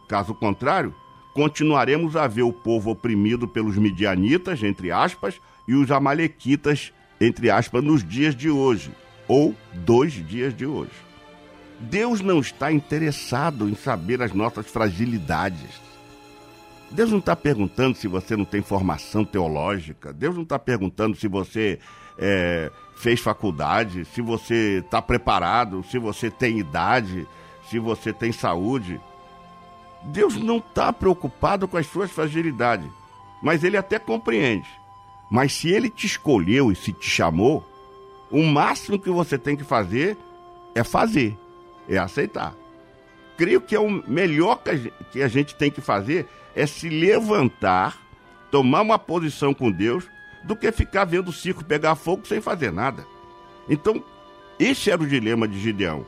Caso 0.07 0.33
contrário, 0.35 0.93
continuaremos 1.33 2.17
a 2.17 2.27
ver 2.27 2.41
o 2.41 2.51
povo 2.51 2.91
oprimido 2.91 3.47
pelos 3.47 3.77
midianitas, 3.77 4.61
entre 4.61 4.91
aspas, 4.91 5.39
e 5.65 5.73
os 5.73 5.89
amalequitas, 5.89 6.91
entre 7.21 7.49
aspas, 7.49 7.81
nos 7.81 8.03
dias 8.03 8.35
de 8.35 8.49
hoje, 8.49 8.91
ou 9.25 9.55
dois 9.73 10.11
dias 10.13 10.55
de 10.55 10.65
hoje. 10.65 10.91
Deus 11.79 12.19
não 12.19 12.39
está 12.39 12.73
interessado 12.73 13.69
em 13.69 13.75
saber 13.75 14.21
as 14.21 14.33
nossas 14.33 14.67
fragilidades. 14.67 15.79
Deus 16.91 17.09
não 17.09 17.19
está 17.19 17.37
perguntando 17.37 17.95
se 17.95 18.07
você 18.07 18.35
não 18.35 18.43
tem 18.43 18.61
formação 18.61 19.23
teológica. 19.23 20.11
Deus 20.11 20.35
não 20.35 20.43
está 20.43 20.59
perguntando 20.59 21.15
se 21.15 21.27
você 21.27 21.79
é, 22.17 22.69
fez 22.97 23.21
faculdade, 23.21 24.03
se 24.03 24.21
você 24.21 24.81
está 24.83 25.01
preparado, 25.01 25.85
se 25.89 25.97
você 25.97 26.29
tem 26.29 26.59
idade, 26.59 27.25
se 27.69 27.79
você 27.79 28.11
tem 28.11 28.31
saúde. 28.31 28.99
Deus 30.03 30.35
não 30.37 30.57
está 30.57 30.91
preocupado 30.91 31.67
com 31.67 31.77
as 31.77 31.85
suas 31.85 32.09
fragilidades, 32.09 32.89
mas 33.41 33.63
Ele 33.63 33.77
até 33.77 33.99
compreende. 33.99 34.69
Mas 35.29 35.53
se 35.53 35.69
Ele 35.69 35.89
te 35.89 36.07
escolheu 36.07 36.71
e 36.71 36.75
se 36.75 36.91
te 36.91 37.09
chamou, 37.09 37.63
o 38.31 38.43
máximo 38.43 38.99
que 38.99 39.09
você 39.09 39.37
tem 39.37 39.55
que 39.55 39.63
fazer 39.63 40.17
é 40.73 40.83
fazer, 40.83 41.37
é 41.87 41.97
aceitar. 41.97 42.55
Creio 43.37 43.61
que 43.61 43.75
é 43.75 43.79
o 43.79 44.03
melhor 44.07 44.61
que 45.11 45.21
a 45.21 45.27
gente 45.27 45.55
tem 45.55 45.71
que 45.71 45.81
fazer 45.81 46.27
é 46.55 46.65
se 46.65 46.89
levantar, 46.89 47.97
tomar 48.51 48.81
uma 48.81 48.99
posição 48.99 49.53
com 49.53 49.71
Deus, 49.71 50.09
do 50.43 50.55
que 50.55 50.71
ficar 50.71 51.05
vendo 51.05 51.29
o 51.29 51.33
circo 51.33 51.63
pegar 51.63 51.95
fogo 51.95 52.27
sem 52.27 52.41
fazer 52.41 52.71
nada. 52.71 53.05
Então, 53.69 54.03
esse 54.57 54.89
era 54.89 55.01
o 55.01 55.07
dilema 55.07 55.47
de 55.47 55.59
Gideão. 55.59 56.05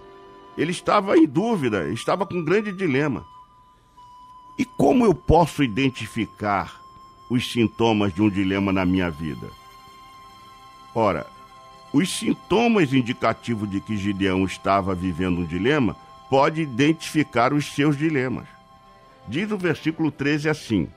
Ele 0.61 0.69
estava 0.69 1.17
em 1.17 1.25
dúvida, 1.25 1.89
estava 1.89 2.23
com 2.23 2.35
um 2.35 2.45
grande 2.45 2.71
dilema. 2.71 3.25
E 4.59 4.63
como 4.63 5.03
eu 5.03 5.11
posso 5.11 5.63
identificar 5.63 6.79
os 7.31 7.51
sintomas 7.51 8.13
de 8.13 8.21
um 8.21 8.29
dilema 8.29 8.71
na 8.71 8.85
minha 8.85 9.09
vida? 9.09 9.49
Ora, 10.93 11.25
os 11.91 12.15
sintomas 12.15 12.93
indicativos 12.93 13.67
de 13.71 13.81
que 13.81 13.97
Gideão 13.97 14.45
estava 14.45 14.93
vivendo 14.93 15.39
um 15.39 15.45
dilema 15.45 15.97
pode 16.29 16.61
identificar 16.61 17.53
os 17.53 17.65
seus 17.73 17.97
dilemas. 17.97 18.45
Diz 19.27 19.49
o 19.49 19.57
versículo 19.57 20.11
13 20.11 20.47
assim: 20.47 20.87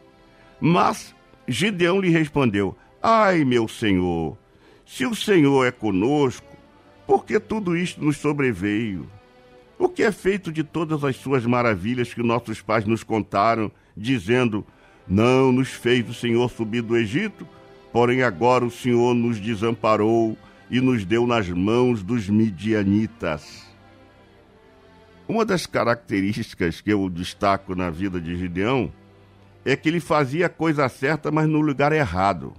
Mas 0.61 1.15
Gideão 1.49 2.03
lhe 2.03 2.11
respondeu: 2.11 2.77
Ai, 3.03 3.47
meu 3.47 3.67
senhor, 3.67 4.37
se 4.85 5.07
o 5.07 5.15
Senhor 5.15 5.65
é 5.65 5.71
conosco, 5.71 6.55
por 7.07 7.25
que 7.25 7.41
tudo 7.41 7.75
isto 7.75 8.05
nos 8.05 8.19
sobreveio? 8.19 9.09
O 9.79 9.89
que 9.89 10.03
é 10.03 10.13
feito 10.13 10.53
de 10.53 10.63
todas 10.63 11.03
as 11.05 11.17
suas 11.17 11.45
maravilhas 11.45 12.15
que 12.15 12.23
nossos 12.23 12.61
pais 12.61 12.85
nos 12.85 13.03
contaram, 13.03 13.71
dizendo: 13.97 14.65
Não 15.07 15.51
nos 15.51 15.69
fez 15.69 16.09
o 16.09 16.15
Senhor 16.15 16.49
subir 16.51 16.83
do 16.83 16.97
Egito, 16.97 17.47
porém 17.93 18.23
agora 18.23 18.65
o 18.65 18.71
Senhor 18.71 19.15
nos 19.15 19.41
desamparou 19.41 20.37
e 20.71 20.81
nos 20.81 21.05
deu 21.05 21.27
nas 21.27 21.49
mãos 21.49 22.03
dos 22.03 22.29
midianitas. 22.29 23.65
Uma 25.27 25.45
das 25.45 25.67
características 25.67 26.81
que 26.81 26.93
eu 26.93 27.09
destaco 27.09 27.75
na 27.75 27.91
vida 27.91 28.21
de 28.21 28.37
Gideão 28.37 28.93
é 29.65 29.75
que 29.75 29.89
ele 29.89 30.01
fazia 30.01 30.47
a 30.47 30.51
coisa 30.51 30.89
certa, 30.89 31.31
mas 31.31 31.49
no 31.49 31.61
lugar 31.61 31.93
errado. 31.93 32.53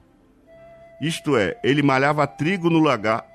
Isto 0.99 1.37
é, 1.37 1.59
ele 1.63 1.83
malhava 1.83 2.25
trigo 2.25 2.69
no 2.69 2.79
lagar 2.79 3.34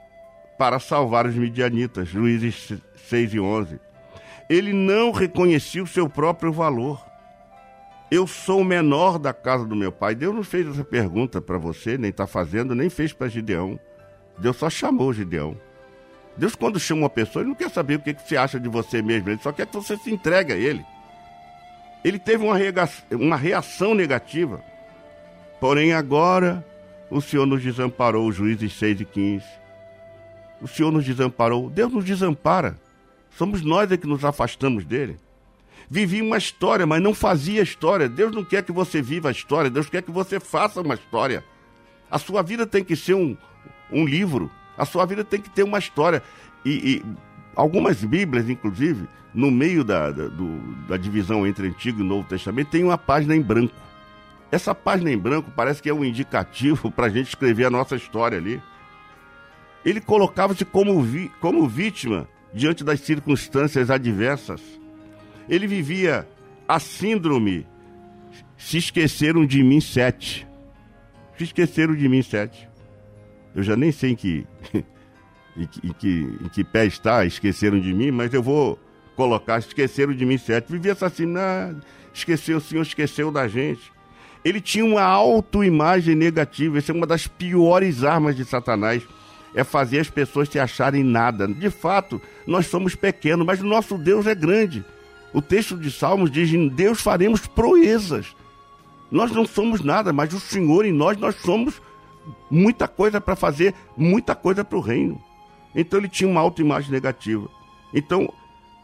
para 0.61 0.79
salvar 0.79 1.25
os 1.25 1.35
midianitas, 1.35 2.07
Juízes 2.07 2.75
6 3.09 3.33
e 3.33 3.41
11. 3.41 3.81
Ele 4.47 4.75
não 4.75 5.11
reconhecia 5.11 5.83
o 5.83 5.87
seu 5.87 6.07
próprio 6.07 6.53
valor. 6.53 7.03
Eu 8.11 8.27
sou 8.27 8.61
o 8.61 8.65
menor 8.65 9.19
da 9.19 9.33
casa 9.33 9.65
do 9.65 9.75
meu 9.75 9.91
pai. 9.91 10.15
Deus 10.15 10.35
não 10.35 10.43
fez 10.43 10.69
essa 10.69 10.85
pergunta 10.85 11.41
para 11.41 11.57
você, 11.57 11.97
nem 11.97 12.11
está 12.11 12.27
fazendo, 12.27 12.75
nem 12.75 12.91
fez 12.91 13.11
para 13.11 13.27
Gideão. 13.27 13.81
Deus 14.37 14.55
só 14.59 14.69
chamou 14.69 15.15
Gideão. 15.15 15.57
Deus, 16.37 16.55
quando 16.55 16.79
chama 16.79 17.05
uma 17.05 17.11
pessoa, 17.11 17.43
ele 17.43 17.49
não 17.49 17.57
quer 17.57 17.71
saber 17.71 17.95
o 17.95 18.01
que, 18.01 18.13
que 18.13 18.29
você 18.29 18.37
acha 18.37 18.61
de 18.61 18.69
você 18.69 19.01
mesmo, 19.01 19.31
ele 19.31 19.41
só 19.43 19.53
quer 19.53 19.67
que 19.67 19.73
você 19.73 19.97
se 19.97 20.13
entregue 20.13 20.53
a 20.53 20.57
ele. 20.57 20.85
Ele 22.05 22.19
teve 22.19 22.45
uma, 22.45 22.57
uma 23.13 23.37
reação 23.37 23.95
negativa. 23.95 24.63
Porém, 25.59 25.95
agora 25.95 26.63
o 27.09 27.19
Senhor 27.19 27.47
nos 27.47 27.63
desamparou, 27.63 28.31
Juízes 28.31 28.75
6 28.75 29.01
e 29.01 29.05
15. 29.07 29.60
O 30.61 30.69
Senhor 30.69 30.93
nos 30.93 31.05
desamparou. 31.05 31.71
Deus 31.71 31.93
nos 31.93 32.05
desampara. 32.05 32.79
Somos 33.37 33.63
nós 33.63 33.91
é 33.91 33.97
que 33.97 34.07
nos 34.07 34.25
afastamos 34.25 34.85
dele. 34.85 35.17
Vivia 35.89 36.23
uma 36.23 36.39
história, 36.39 36.87
mas 36.87 37.03
não 37.03 37.15
fazia 37.15 37.63
história. 37.63 38.09
Deus 38.09 38.35
não 38.35 38.45
quer 38.45 38.63
que 38.63 38.73
você 38.73 39.03
viva 39.03 39.29
a 39.29 39.33
história, 39.33 39.71
Deus 39.71 39.89
quer 39.89 40.03
que 40.03 40.11
você 40.11 40.39
faça 40.39 40.81
uma 40.81 40.95
história. 40.95 41.45
A 42.11 42.19
sua 42.19 42.43
vida 42.43 42.67
tem 42.67 42.85
que 42.85 42.95
ser 42.95 43.15
um, 43.15 43.37
um 43.91 44.05
livro, 44.05 44.51
a 44.77 44.85
sua 44.85 45.05
vida 45.05 45.25
tem 45.25 45.41
que 45.41 45.51
ter 45.51 45.63
uma 45.63 45.79
história. 45.79 46.23
E, 46.65 46.71
e 46.71 47.05
algumas 47.57 48.05
Bíblias, 48.05 48.49
inclusive, 48.49 49.09
no 49.35 49.51
meio 49.51 49.83
da, 49.83 50.11
da, 50.11 50.29
do, 50.29 50.59
da 50.89 50.97
divisão 50.97 51.47
entre 51.47 51.69
Antigo 51.69 52.01
e 52.01 52.05
Novo 52.05 52.29
Testamento, 52.29 52.71
tem 52.71 52.85
uma 52.85 52.99
página 52.99 53.35
em 53.35 53.43
branco. 53.43 53.75
Essa 54.51 54.75
página 54.75 55.11
em 55.11 55.19
branco 55.19 55.53
parece 55.55 55.81
que 55.81 55.89
é 55.89 55.95
um 55.95 56.05
indicativo 56.05 56.91
para 56.93 57.07
a 57.07 57.11
gente 57.11 57.29
escrever 57.29 57.65
a 57.65 57.71
nossa 57.71 57.97
história 57.97 58.39
ali. 58.39 58.63
Ele 59.85 60.01
colocava-se 60.01 60.65
como, 60.65 61.01
vi, 61.03 61.31
como 61.41 61.67
vítima 61.67 62.29
diante 62.53 62.85
das 62.85 63.01
circunstâncias 63.01 63.91
adversas. 63.91 64.61
Ele 65.49 65.67
vivia 65.67 66.29
a 66.69 66.79
síndrome 66.79 67.67
se 68.57 68.77
esqueceram 68.77 69.45
de 69.47 69.63
mim 69.63 69.81
sete. 69.81 70.47
Se 71.37 71.45
esqueceram 71.45 71.97
de 71.97 72.09
mim 72.09 72.23
sete. 72.23 72.69
Eu 73.55 73.63
já 73.63 73.75
nem 73.75 73.91
sei 73.91 74.11
em 74.11 74.15
que, 74.15 74.47
em 75.57 75.67
que, 75.67 75.87
em 75.87 75.93
que, 75.93 76.39
em 76.45 76.49
que 76.49 76.63
pé 76.63 76.87
está, 76.87 77.25
esqueceram 77.25 77.81
de 77.81 77.93
mim, 77.93 78.11
mas 78.11 78.33
eu 78.33 78.43
vou 78.43 78.79
colocar, 79.17 79.59
esqueceram 79.59 80.13
de 80.13 80.25
mim 80.27 80.39
sete. 80.39 80.71
Vivia 80.71 80.93
assassinado, 80.93 81.83
esqueceu, 82.13 82.59
o 82.59 82.61
Senhor 82.61 82.83
esqueceu 82.83 83.33
da 83.33 83.49
gente. 83.49 83.91
Ele 84.45 84.61
tinha 84.61 84.85
uma 84.85 85.03
autoimagem 85.03 86.15
negativa, 86.15 86.79
essa 86.79 86.93
é 86.93 86.95
uma 86.95 87.07
das 87.07 87.27
piores 87.27 88.05
armas 88.05 88.37
de 88.37 88.45
Satanás 88.45 89.03
é 89.55 89.65
fazer 89.65 90.01
as 90.01 90.11
pessoas 90.11 90.49
se 90.49 90.59
acharem 90.59 91.03
nada. 91.03 91.47
De 91.49 91.71
fato, 91.71 92.21
nós 92.47 92.67
somos 92.67 92.95
pequenos, 92.95 93.47
mas 93.47 93.61
o 93.61 93.67
nosso 93.67 93.99
Deus 93.99 94.27
é 94.27 94.35
grande. 94.35 94.85
O 95.33 95.41
texto 95.41 95.77
de 95.77 95.91
Salmos 95.91 96.31
diz: 96.31 96.53
em 96.53 96.69
Deus 96.69 97.01
faremos 97.01 97.47
proezas. 97.47 98.35
Nós 99.11 99.33
não 99.33 99.45
somos 99.45 99.83
nada, 99.83 100.13
mas 100.13 100.33
o 100.33 100.41
Senhor 100.41 100.85
em 100.85 100.93
nós, 100.93 101.17
nós 101.17 101.35
somos 101.37 101.83
muita 102.51 102.87
coisa 102.87 103.21
para 103.21 103.35
fazer, 103.35 103.75
muita 103.97 104.35
coisa 104.35 104.65
para 104.65 104.79
o 104.79 104.81
reino. 104.81 105.21
Então 105.75 105.99
ele 105.99 106.09
tinha 106.09 106.29
uma 106.29 106.41
autoimagem 106.41 106.91
negativa. 106.91 107.49
Então, 107.93 108.33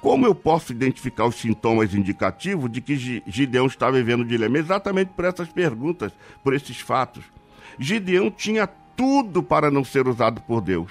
como 0.00 0.26
eu 0.26 0.34
posso 0.34 0.72
identificar 0.72 1.26
os 1.26 1.36
sintomas 1.36 1.94
indicativos 1.94 2.70
de 2.70 2.80
que 2.80 3.22
Gideão 3.26 3.66
estava 3.66 3.96
vivendo 3.96 4.20
o 4.20 4.24
dilema? 4.24 4.58
Exatamente 4.58 5.12
por 5.14 5.24
essas 5.24 5.48
perguntas, 5.48 6.12
por 6.42 6.54
esses 6.54 6.80
fatos. 6.80 7.24
Gideão 7.78 8.30
tinha 8.30 8.68
tudo 8.96 9.42
para 9.42 9.70
não 9.70 9.84
ser 9.84 10.08
usado 10.08 10.40
por 10.40 10.60
Deus. 10.60 10.90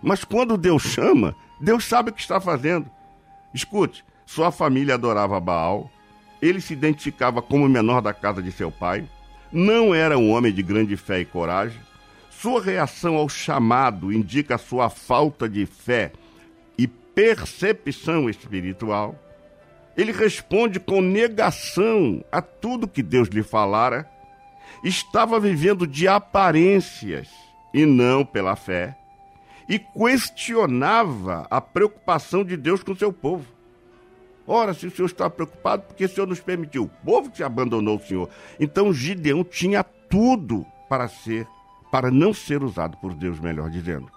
Mas 0.00 0.24
quando 0.24 0.56
Deus 0.56 0.82
chama, 0.82 1.34
Deus 1.60 1.84
sabe 1.84 2.10
o 2.10 2.12
que 2.12 2.20
está 2.20 2.40
fazendo. 2.40 2.88
Escute, 3.52 4.04
sua 4.24 4.50
família 4.52 4.94
adorava 4.94 5.40
Baal, 5.40 5.90
ele 6.40 6.60
se 6.60 6.72
identificava 6.72 7.42
como 7.42 7.68
menor 7.68 8.00
da 8.00 8.12
casa 8.12 8.42
de 8.42 8.52
seu 8.52 8.70
pai, 8.70 9.08
não 9.50 9.94
era 9.94 10.18
um 10.18 10.30
homem 10.30 10.52
de 10.52 10.62
grande 10.62 10.96
fé 10.96 11.20
e 11.20 11.24
coragem. 11.24 11.80
Sua 12.30 12.60
reação 12.60 13.14
ao 13.16 13.28
chamado 13.28 14.12
indica 14.12 14.58
sua 14.58 14.90
falta 14.90 15.48
de 15.48 15.64
fé 15.64 16.12
e 16.76 16.86
percepção 16.86 18.28
espiritual. 18.28 19.14
Ele 19.96 20.12
responde 20.12 20.80
com 20.80 21.00
negação 21.00 22.22
a 22.30 22.42
tudo 22.42 22.88
que 22.88 23.02
Deus 23.02 23.28
lhe 23.28 23.42
falara 23.42 24.10
estava 24.84 25.40
vivendo 25.40 25.86
de 25.86 26.06
aparências 26.06 27.28
e 27.72 27.86
não 27.86 28.24
pela 28.24 28.54
fé, 28.54 28.96
e 29.68 29.78
questionava 29.78 31.46
a 31.50 31.60
preocupação 31.60 32.44
de 32.44 32.56
Deus 32.56 32.82
com 32.82 32.94
seu 32.94 33.12
povo. 33.12 33.46
Ora, 34.46 34.74
se 34.74 34.86
o 34.86 34.90
Senhor 34.90 35.06
está 35.06 35.30
preocupado, 35.30 35.84
porque 35.84 36.04
o 36.04 36.08
Senhor 36.08 36.26
nos 36.26 36.40
permitiu? 36.40 36.84
O 36.84 37.04
povo 37.04 37.30
que 37.30 37.42
abandonou 37.42 37.96
o 37.96 38.06
Senhor. 38.06 38.28
Então 38.60 38.92
Gideão 38.92 39.42
tinha 39.42 39.82
tudo 39.82 40.66
para 40.86 41.08
ser, 41.08 41.48
para 41.90 42.10
não 42.10 42.34
ser 42.34 42.62
usado 42.62 42.96
por 42.98 43.14
Deus, 43.14 43.40
melhor 43.40 43.70
dizendo. 43.70 44.10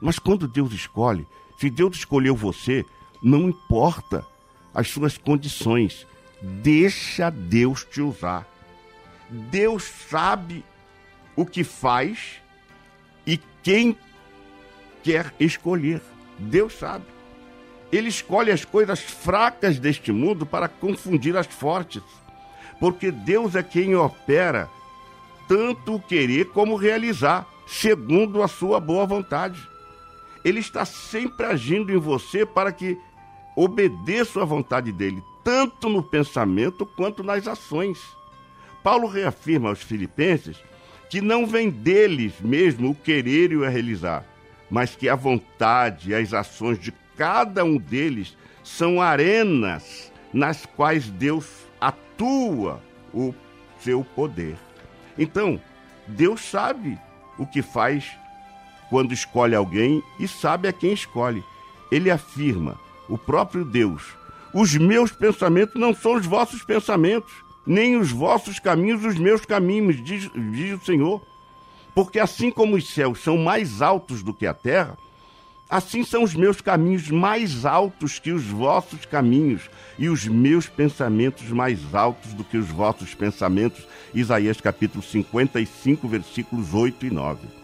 Mas 0.00 0.18
quando 0.18 0.48
Deus 0.48 0.72
escolhe, 0.72 1.24
se 1.58 1.70
Deus 1.70 1.96
escolheu 1.96 2.34
você, 2.34 2.84
não 3.22 3.48
importa 3.48 4.26
as 4.74 4.88
suas 4.88 5.16
condições, 5.16 6.04
deixa 6.42 7.30
Deus 7.30 7.84
te 7.84 8.02
usar. 8.02 8.51
Deus 9.32 9.84
sabe 10.10 10.62
o 11.34 11.46
que 11.46 11.64
faz 11.64 12.42
e 13.26 13.40
quem 13.62 13.96
quer 15.02 15.32
escolher. 15.40 16.02
Deus 16.38 16.74
sabe. 16.74 17.06
Ele 17.90 18.08
escolhe 18.08 18.50
as 18.50 18.64
coisas 18.64 19.00
fracas 19.00 19.78
deste 19.78 20.12
mundo 20.12 20.44
para 20.44 20.68
confundir 20.68 21.34
as 21.36 21.46
fortes. 21.46 22.02
Porque 22.78 23.10
Deus 23.10 23.54
é 23.54 23.62
quem 23.62 23.94
opera 23.94 24.68
tanto 25.48 25.94
o 25.94 26.00
querer 26.00 26.46
como 26.46 26.76
realizar, 26.76 27.46
segundo 27.66 28.42
a 28.42 28.48
sua 28.48 28.78
boa 28.80 29.06
vontade. 29.06 29.60
Ele 30.44 30.60
está 30.60 30.84
sempre 30.84 31.46
agindo 31.46 31.90
em 31.90 31.98
você 31.98 32.44
para 32.44 32.72
que 32.72 32.98
obedeça 33.56 34.42
à 34.42 34.44
vontade 34.44 34.92
dele, 34.92 35.22
tanto 35.44 35.88
no 35.88 36.02
pensamento 36.02 36.84
quanto 36.84 37.22
nas 37.22 37.46
ações. 37.46 37.98
Paulo 38.82 39.06
reafirma 39.06 39.68
aos 39.68 39.82
filipenses 39.82 40.56
que 41.08 41.20
não 41.20 41.46
vem 41.46 41.70
deles 41.70 42.34
mesmo 42.40 42.90
o 42.90 42.94
querer 42.94 43.52
e 43.52 43.56
o 43.56 43.68
realizar, 43.68 44.24
mas 44.70 44.96
que 44.96 45.08
a 45.08 45.14
vontade 45.14 46.10
e 46.10 46.14
as 46.14 46.32
ações 46.32 46.78
de 46.78 46.92
cada 47.16 47.64
um 47.64 47.76
deles 47.76 48.36
são 48.64 49.00
arenas 49.00 50.10
nas 50.32 50.64
quais 50.64 51.10
Deus 51.10 51.46
atua 51.80 52.82
o 53.12 53.34
seu 53.78 54.02
poder. 54.02 54.56
Então, 55.18 55.60
Deus 56.06 56.40
sabe 56.40 56.98
o 57.38 57.46
que 57.46 57.60
faz 57.60 58.10
quando 58.88 59.12
escolhe 59.12 59.54
alguém 59.54 60.02
e 60.18 60.26
sabe 60.26 60.68
a 60.68 60.72
quem 60.72 60.92
escolhe. 60.92 61.44
Ele 61.90 62.10
afirma, 62.10 62.80
o 63.08 63.18
próprio 63.18 63.64
Deus, 63.64 64.02
os 64.54 64.74
meus 64.74 65.12
pensamentos 65.12 65.80
não 65.80 65.94
são 65.94 66.14
os 66.14 66.26
vossos 66.26 66.62
pensamentos, 66.62 67.32
nem 67.66 67.96
os 67.96 68.10
vossos 68.10 68.58
caminhos 68.58 69.04
os 69.04 69.16
meus 69.16 69.44
caminhos, 69.44 70.02
diz, 70.02 70.30
diz 70.52 70.80
o 70.80 70.84
Senhor. 70.84 71.22
Porque 71.94 72.18
assim 72.18 72.50
como 72.50 72.76
os 72.76 72.88
céus 72.92 73.20
são 73.20 73.36
mais 73.36 73.82
altos 73.82 74.22
do 74.22 74.32
que 74.32 74.46
a 74.46 74.54
terra, 74.54 74.96
assim 75.68 76.04
são 76.04 76.22
os 76.22 76.34
meus 76.34 76.60
caminhos 76.60 77.08
mais 77.08 77.64
altos 77.64 78.18
que 78.18 78.32
os 78.32 78.44
vossos 78.44 79.04
caminhos, 79.04 79.68
e 79.98 80.08
os 80.08 80.26
meus 80.26 80.68
pensamentos 80.68 81.48
mais 81.48 81.94
altos 81.94 82.32
do 82.34 82.44
que 82.44 82.56
os 82.56 82.68
vossos 82.68 83.14
pensamentos. 83.14 83.86
Isaías 84.14 84.60
capítulo 84.60 85.02
55, 85.02 86.08
versículos 86.08 86.72
8 86.74 87.06
e 87.06 87.10
9. 87.10 87.62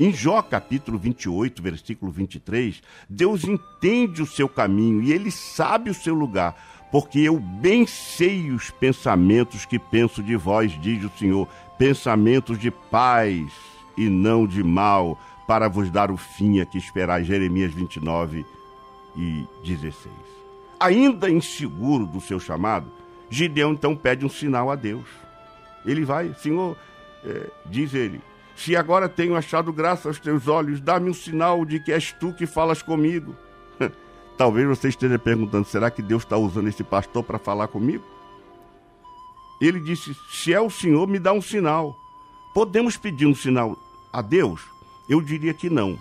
Em 0.00 0.12
Jó 0.12 0.40
capítulo 0.40 0.96
28, 0.96 1.60
versículo 1.60 2.12
23, 2.12 2.80
Deus 3.08 3.42
entende 3.42 4.22
o 4.22 4.26
seu 4.26 4.48
caminho 4.48 5.02
e 5.02 5.12
ele 5.12 5.30
sabe 5.30 5.90
o 5.90 5.94
seu 5.94 6.14
lugar 6.14 6.77
porque 6.90 7.20
eu 7.20 7.38
bem 7.38 7.86
sei 7.86 8.50
os 8.50 8.70
pensamentos 8.70 9.64
que 9.64 9.78
penso 9.78 10.22
de 10.22 10.36
vós, 10.36 10.72
diz 10.80 11.04
o 11.04 11.10
Senhor, 11.18 11.46
pensamentos 11.76 12.58
de 12.58 12.70
paz 12.70 13.52
e 13.96 14.08
não 14.08 14.46
de 14.46 14.62
mal, 14.62 15.18
para 15.46 15.68
vos 15.68 15.90
dar 15.90 16.10
o 16.10 16.16
fim 16.16 16.60
a 16.60 16.66
que 16.66 16.78
esperais. 16.78 17.26
Jeremias 17.26 17.72
29 17.72 18.44
e 19.16 19.46
16. 19.64 20.12
Ainda 20.78 21.30
inseguro 21.30 22.06
do 22.06 22.20
seu 22.20 22.38
chamado, 22.38 22.90
Gideão 23.28 23.72
então 23.72 23.96
pede 23.96 24.24
um 24.24 24.28
sinal 24.28 24.70
a 24.70 24.76
Deus. 24.76 25.06
Ele 25.84 26.04
vai, 26.04 26.32
Senhor, 26.34 26.76
é, 27.24 27.50
diz 27.66 27.94
ele, 27.94 28.20
se 28.54 28.76
agora 28.76 29.08
tenho 29.08 29.36
achado 29.36 29.72
graça 29.72 30.08
aos 30.08 30.18
teus 30.18 30.48
olhos, 30.48 30.80
dá-me 30.80 31.10
um 31.10 31.14
sinal 31.14 31.64
de 31.64 31.80
que 31.80 31.92
és 31.92 32.12
tu 32.12 32.32
que 32.32 32.46
falas 32.46 32.82
comigo. 32.82 33.34
Talvez 34.38 34.68
você 34.68 34.88
esteja 34.88 35.18
perguntando: 35.18 35.66
será 35.66 35.90
que 35.90 36.00
Deus 36.00 36.22
está 36.22 36.38
usando 36.38 36.68
esse 36.68 36.84
pastor 36.84 37.24
para 37.24 37.40
falar 37.40 37.66
comigo? 37.66 38.04
Ele 39.60 39.80
disse: 39.80 40.16
se 40.30 40.54
é 40.54 40.60
o 40.60 40.70
Senhor, 40.70 41.08
me 41.08 41.18
dá 41.18 41.32
um 41.32 41.42
sinal. 41.42 41.94
Podemos 42.54 42.96
pedir 42.96 43.26
um 43.26 43.34
sinal 43.34 43.76
a 44.12 44.22
Deus? 44.22 44.62
Eu 45.08 45.20
diria 45.20 45.52
que 45.52 45.68
não. 45.68 45.98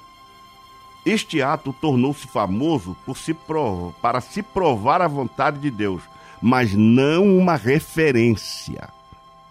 Este 1.03 1.41
ato 1.41 1.73
tornou-se 1.81 2.27
famoso 2.27 2.95
se 3.15 3.33
provar, 3.33 3.93
para 4.01 4.21
se 4.21 4.43
provar 4.43 5.01
a 5.01 5.07
vontade 5.07 5.59
de 5.59 5.71
Deus, 5.71 6.03
mas 6.41 6.73
não 6.75 7.37
uma 7.37 7.55
referência. 7.55 8.89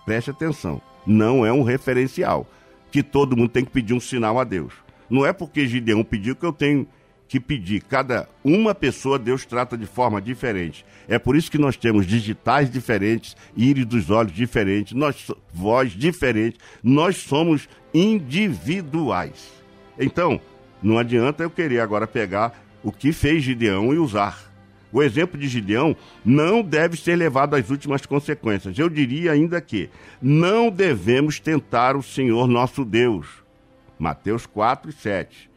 Preste 0.05 0.31
atenção, 0.31 0.81
não 1.07 1.45
é 1.45 1.53
um 1.53 1.63
referencial 1.63 2.47
que 2.93 3.03
todo 3.03 3.37
mundo 3.37 3.49
tem 3.49 3.65
que 3.65 3.71
pedir 3.71 3.95
um 3.95 4.01
sinal 4.01 4.39
a 4.39 4.45
Deus. 4.45 4.75
Não 5.09 5.25
é 5.25 5.33
porque 5.33 5.67
Gideão 5.67 6.05
pediu 6.05 6.37
que 6.37 6.45
eu 6.45 6.53
tenho 6.53 6.87
que 7.29 7.41
pedir. 7.41 7.83
Cada 7.83 8.29
uma 8.45 8.75
pessoa 8.75 9.19
Deus 9.19 9.45
trata 9.45 9.77
de 9.77 9.87
forma 9.87 10.21
diferente. 10.21 10.85
É 11.09 11.19
por 11.19 11.37
isso 11.37 11.51
que 11.51 11.59
nós 11.59 11.77
temos 11.77 12.07
digitais 12.07 12.71
diferentes, 12.71 13.37
íris 13.57 13.85
dos 13.85 14.11
olhos 14.11 14.33
diferentes, 14.33 14.93
nós 14.93 15.31
voz 15.53 15.93
diferente. 15.93 16.59
Nós 16.83 17.17
somos 17.17 17.69
individuais. 17.93 19.53
Então, 19.99 20.41
não 20.83 20.99
adianta 20.99 21.43
eu 21.43 21.51
querer 21.51 21.81
agora 21.81 22.07
pegar 22.07 22.63
o 22.83 22.93
que 22.93 23.13
fez 23.13 23.43
Gideão 23.43 23.93
e 23.93 23.99
usar. 23.99 24.47
O 24.93 25.03
exemplo 25.03 25.39
de 25.39 25.49
Gideão 25.49 25.97
não 26.25 26.63
deve 26.63 26.97
ser 26.97 27.17
levado 27.17 27.55
às 27.55 27.71
últimas 27.71 28.07
consequências. 28.07 28.79
Eu 28.79 28.89
diria 28.89 29.33
ainda 29.33 29.61
que 29.61 29.91
não 30.23 30.71
devemos 30.71 31.41
tentar 31.41 31.97
o 31.97 32.03
Senhor 32.03 32.47
nosso 32.47 32.85
Deus. 32.85 33.27
Mateus 33.99 34.47
4 34.47 34.91
e 34.91 34.93
7. 34.93 35.51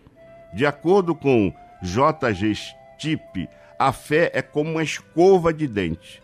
De 0.53 0.65
acordo 0.65 1.13
com 1.13 1.53
J.G. 1.81 2.53
Stipe, 2.55 3.49
a 3.77 3.93
fé 3.93 4.31
é 4.33 4.41
como 4.41 4.71
uma 4.71 4.83
escova 4.83 5.53
de 5.53 5.67
dente. 5.67 6.21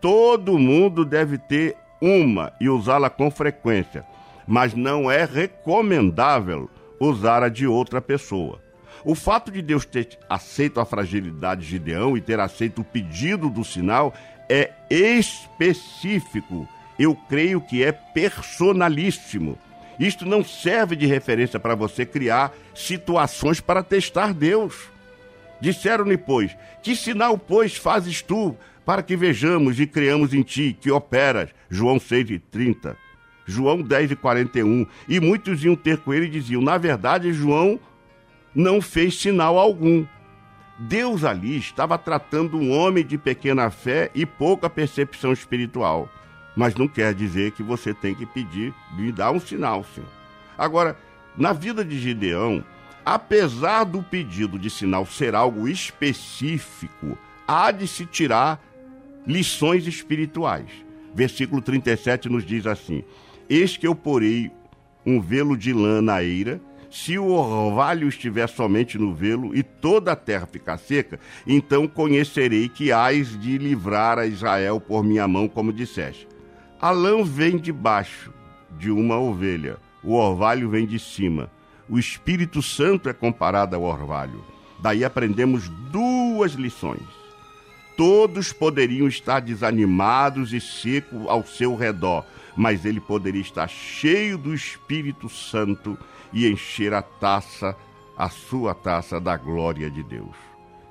Todo 0.00 0.58
mundo 0.58 1.04
deve 1.04 1.38
ter 1.38 1.76
uma 2.00 2.52
e 2.60 2.68
usá-la 2.68 3.10
com 3.10 3.30
frequência, 3.30 4.04
mas 4.46 4.74
não 4.74 5.10
é 5.10 5.24
recomendável 5.24 6.70
usar 7.00 7.42
a 7.42 7.48
de 7.48 7.66
outra 7.66 8.00
pessoa. 8.00 8.60
O 9.04 9.14
fato 9.14 9.50
de 9.50 9.62
Deus 9.62 9.84
ter 9.84 10.18
aceito 10.28 10.80
a 10.80 10.84
fragilidade 10.84 11.62
de 11.62 11.68
Gideão 11.68 12.16
e 12.16 12.20
ter 12.20 12.40
aceito 12.40 12.80
o 12.80 12.84
pedido 12.84 13.48
do 13.48 13.64
sinal 13.64 14.12
é 14.48 14.72
específico. 14.90 16.68
Eu 16.98 17.14
creio 17.28 17.60
que 17.60 17.84
é 17.84 17.92
personalíssimo. 17.92 19.56
Isto 19.98 20.24
não 20.24 20.44
serve 20.44 20.94
de 20.94 21.06
referência 21.06 21.58
para 21.58 21.74
você 21.74 22.06
criar 22.06 22.54
situações 22.74 23.60
para 23.60 23.82
testar 23.82 24.32
Deus. 24.32 24.88
Disseram-lhe, 25.60 26.16
pois, 26.16 26.56
que 26.82 26.94
sinal, 26.94 27.36
pois, 27.36 27.76
fazes 27.76 28.22
tu 28.22 28.56
para 28.84 29.02
que 29.02 29.16
vejamos 29.16 29.78
e 29.80 29.86
creamos 29.86 30.32
em 30.32 30.42
ti, 30.42 30.76
que 30.80 30.90
operas? 30.90 31.50
João 31.68 31.98
6 31.98 32.30
e 32.30 32.38
30. 32.38 32.96
João 33.44 33.82
10 33.82 34.12
e 34.12 34.16
41. 34.16 34.86
E 35.08 35.20
muitos 35.20 35.64
iam 35.64 35.74
ter 35.74 35.98
com 35.98 36.14
ele 36.14 36.26
e 36.26 36.30
diziam, 36.30 36.62
na 36.62 36.78
verdade, 36.78 37.32
João 37.32 37.80
não 38.54 38.80
fez 38.80 39.18
sinal 39.18 39.58
algum. 39.58 40.06
Deus 40.78 41.24
ali 41.24 41.58
estava 41.58 41.98
tratando 41.98 42.56
um 42.56 42.70
homem 42.70 43.04
de 43.04 43.18
pequena 43.18 43.68
fé 43.68 44.10
e 44.14 44.24
pouca 44.24 44.70
percepção 44.70 45.32
espiritual. 45.32 46.08
Mas 46.58 46.74
não 46.74 46.88
quer 46.88 47.14
dizer 47.14 47.52
que 47.52 47.62
você 47.62 47.94
tem 47.94 48.16
que 48.16 48.26
pedir, 48.26 48.74
me 48.96 49.12
dar 49.12 49.30
um 49.30 49.38
sinal, 49.38 49.86
Senhor. 49.94 50.10
Agora, 50.58 50.96
na 51.36 51.52
vida 51.52 51.84
de 51.84 51.96
Gideão, 51.96 52.64
apesar 53.06 53.84
do 53.84 54.02
pedido 54.02 54.58
de 54.58 54.68
sinal 54.68 55.06
ser 55.06 55.36
algo 55.36 55.68
específico, 55.68 57.16
há 57.46 57.70
de 57.70 57.86
se 57.86 58.04
tirar 58.04 58.60
lições 59.24 59.86
espirituais. 59.86 60.68
Versículo 61.14 61.62
37 61.62 62.28
nos 62.28 62.44
diz 62.44 62.66
assim: 62.66 63.04
Eis 63.48 63.76
que 63.76 63.86
eu 63.86 63.94
porei 63.94 64.50
um 65.06 65.20
velo 65.20 65.56
de 65.56 65.72
lã 65.72 66.02
na 66.02 66.24
eira, 66.24 66.60
se 66.90 67.16
o 67.20 67.28
orvalho 67.28 68.08
estiver 68.08 68.48
somente 68.48 68.98
no 68.98 69.14
velo 69.14 69.54
e 69.54 69.62
toda 69.62 70.10
a 70.10 70.16
terra 70.16 70.44
ficar 70.44 70.76
seca, 70.76 71.20
então 71.46 71.86
conhecerei 71.86 72.68
que 72.68 72.90
hás 72.90 73.40
de 73.40 73.58
livrar 73.58 74.18
a 74.18 74.26
Israel 74.26 74.80
por 74.80 75.04
minha 75.04 75.28
mão, 75.28 75.46
como 75.46 75.72
disseste. 75.72 76.26
A 76.80 76.90
lã 76.90 77.24
vem 77.24 77.56
de 77.56 77.72
baixo 77.72 78.32
de 78.78 78.88
uma 78.88 79.18
ovelha, 79.18 79.78
o 80.00 80.14
orvalho 80.14 80.70
vem 80.70 80.86
de 80.86 80.96
cima. 80.96 81.50
O 81.88 81.98
Espírito 81.98 82.62
Santo 82.62 83.08
é 83.08 83.12
comparado 83.12 83.74
ao 83.74 83.82
orvalho. 83.82 84.44
Daí 84.78 85.04
aprendemos 85.04 85.68
duas 85.90 86.52
lições. 86.52 87.02
Todos 87.96 88.52
poderiam 88.52 89.08
estar 89.08 89.40
desanimados 89.40 90.52
e 90.52 90.60
secos 90.60 91.26
ao 91.26 91.44
seu 91.44 91.74
redor, 91.74 92.24
mas 92.56 92.84
ele 92.84 93.00
poderia 93.00 93.40
estar 93.40 93.66
cheio 93.66 94.38
do 94.38 94.54
Espírito 94.54 95.28
Santo 95.28 95.98
e 96.32 96.46
encher 96.46 96.94
a 96.94 97.02
taça, 97.02 97.74
a 98.16 98.28
sua 98.28 98.72
taça 98.72 99.18
da 99.18 99.36
glória 99.36 99.90
de 99.90 100.04
Deus. 100.04 100.36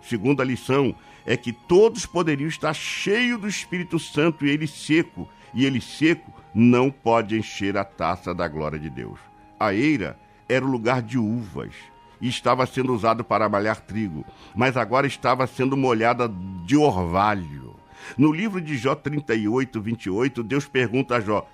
Segunda 0.02 0.43
lição 0.43 0.93
é 1.26 1.38
que 1.38 1.54
todos 1.54 2.06
poderiam 2.06 2.50
estar 2.50 2.73
cheios 2.73 3.39
do 3.39 3.47
Espírito 3.47 3.97
Santo 3.97 4.45
e 4.45 4.50
ele 4.50 4.67
seco, 4.67 5.30
e 5.58 5.65
ele 5.65 5.82
seco 5.82 6.32
não 6.54 6.91
pode 6.91 7.36
encher 7.36 7.76
a 7.78 7.84
taça 7.84 8.32
da 8.32 8.48
glória 8.48 8.78
de 8.78 8.91
Deus. 8.91 9.20
A 9.60 9.74
eira 9.74 10.15
era 10.48 10.63
o 10.63 10.70
lugar 10.70 11.02
de 11.02 11.17
uvas 11.17 11.74
e 12.22 12.30
estava 12.30 12.63
sendo 12.67 12.93
usado 12.93 13.24
para 13.24 13.50
malhar 13.50 13.82
trigo, 13.82 14.24
mas 14.56 14.78
agora 14.78 15.08
estava 15.08 15.48
sendo 15.48 15.76
molhada 15.76 16.32
de 16.63 16.78
orvalho. 16.78 17.76
No 18.15 18.32
livro 18.32 18.62
de 18.62 18.78
Jó 18.78 18.93
38, 18.93 19.82
28, 19.82 20.43
Deus 20.43 20.67
pergunta 20.67 21.15
a 21.15 21.20
Jó: 21.20 21.48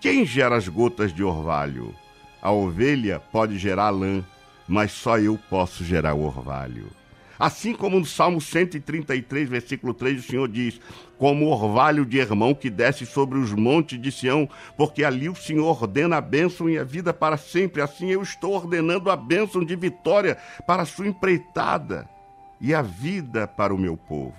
Quem 0.00 0.24
gera 0.24 0.56
as 0.56 0.66
gotas 0.66 1.12
de 1.12 1.22
orvalho? 1.22 1.94
A 2.40 2.50
ovelha 2.50 3.20
pode 3.20 3.58
gerar 3.58 3.90
lã, 3.90 4.24
mas 4.66 4.90
só 4.90 5.18
eu 5.18 5.38
posso 5.50 5.84
gerar 5.84 6.14
o 6.14 6.24
orvalho. 6.24 6.88
Assim 7.40 7.72
como 7.72 7.98
no 7.98 8.04
Salmo 8.04 8.38
133, 8.38 9.48
versículo 9.48 9.94
3, 9.94 10.20
o 10.20 10.22
Senhor 10.22 10.46
diz: 10.46 10.78
Como 11.16 11.46
orvalho 11.46 12.04
de 12.04 12.18
irmão 12.18 12.54
que 12.54 12.68
desce 12.68 13.06
sobre 13.06 13.38
os 13.38 13.54
montes 13.54 13.98
de 13.98 14.12
Sião, 14.12 14.46
porque 14.76 15.02
ali 15.02 15.26
o 15.26 15.34
Senhor 15.34 15.82
ordena 15.82 16.18
a 16.18 16.20
bênção 16.20 16.68
e 16.68 16.76
a 16.76 16.84
vida 16.84 17.14
para 17.14 17.38
sempre. 17.38 17.80
Assim 17.80 18.10
eu 18.10 18.20
estou 18.20 18.52
ordenando 18.52 19.10
a 19.10 19.16
bênção 19.16 19.64
de 19.64 19.74
vitória 19.74 20.36
para 20.66 20.82
a 20.82 20.86
sua 20.86 21.08
empreitada 21.08 22.06
e 22.60 22.74
a 22.74 22.82
vida 22.82 23.48
para 23.48 23.74
o 23.74 23.78
meu 23.78 23.96
povo. 23.96 24.36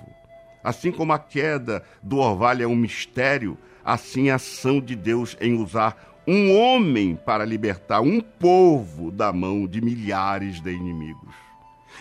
Assim 0.64 0.92
como 0.92 1.12
a 1.12 1.18
queda 1.18 1.84
do 2.04 2.18
orvalho 2.18 2.64
é 2.64 2.68
um 2.68 2.76
mistério, 2.76 3.58
assim 3.84 4.30
a 4.30 4.36
ação 4.36 4.80
de 4.80 4.96
Deus 4.96 5.36
em 5.42 5.60
usar 5.60 6.14
um 6.28 6.56
homem 6.56 7.16
para 7.16 7.44
libertar 7.44 8.02
um 8.02 8.22
povo 8.22 9.10
da 9.10 9.34
mão 9.34 9.66
de 9.66 9.82
milhares 9.82 10.62
de 10.62 10.72
inimigos. 10.72 11.34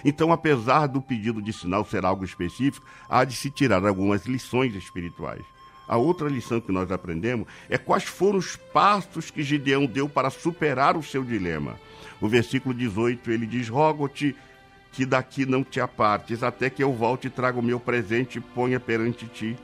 Então, 0.05 0.33
apesar 0.33 0.87
do 0.87 1.01
pedido 1.01 1.43
de 1.43 1.53
sinal 1.53 1.85
ser 1.85 2.05
algo 2.05 2.25
específico, 2.25 2.87
há 3.09 3.25
de 3.25 3.35
se 3.35 3.51
tirar 3.51 3.85
algumas 3.87 4.27
lições 4.27 4.75
espirituais. 4.75 5.43
A 5.87 5.97
outra 5.97 6.29
lição 6.29 6.61
que 6.61 6.71
nós 6.71 6.93
aprendemos 6.93 7.49
é 7.69 7.77
quais 7.77 8.05
foram 8.05 8.39
os 8.39 8.55
passos 8.55 9.31
que 9.31 9.43
Gideão 9.43 9.87
deu 9.87 10.09
para 10.09 10.31
superar 10.31 10.97
o 10.97 11.03
seu 11.03 11.25
dilema. 11.25 11.79
O 12.21 12.29
versículo 12.29 12.75
18 12.75 13.31
ele 13.31 13.47
diz: 13.47 13.69
Rogo-te 13.69 14.37
que 14.93 15.05
daqui 15.05 15.45
não 15.45 15.65
te 15.65 15.81
apartes, 15.81 16.43
até 16.43 16.71
que 16.71 16.83
eu 16.83 16.93
volte 16.93 17.27
e 17.27 17.31
traga 17.31 17.59
o 17.59 17.63
meu 17.63 17.81
presente 17.81 18.39
e 18.39 18.41
ponha 18.41 18.79
perante 18.79 19.27
ti. 19.27 19.57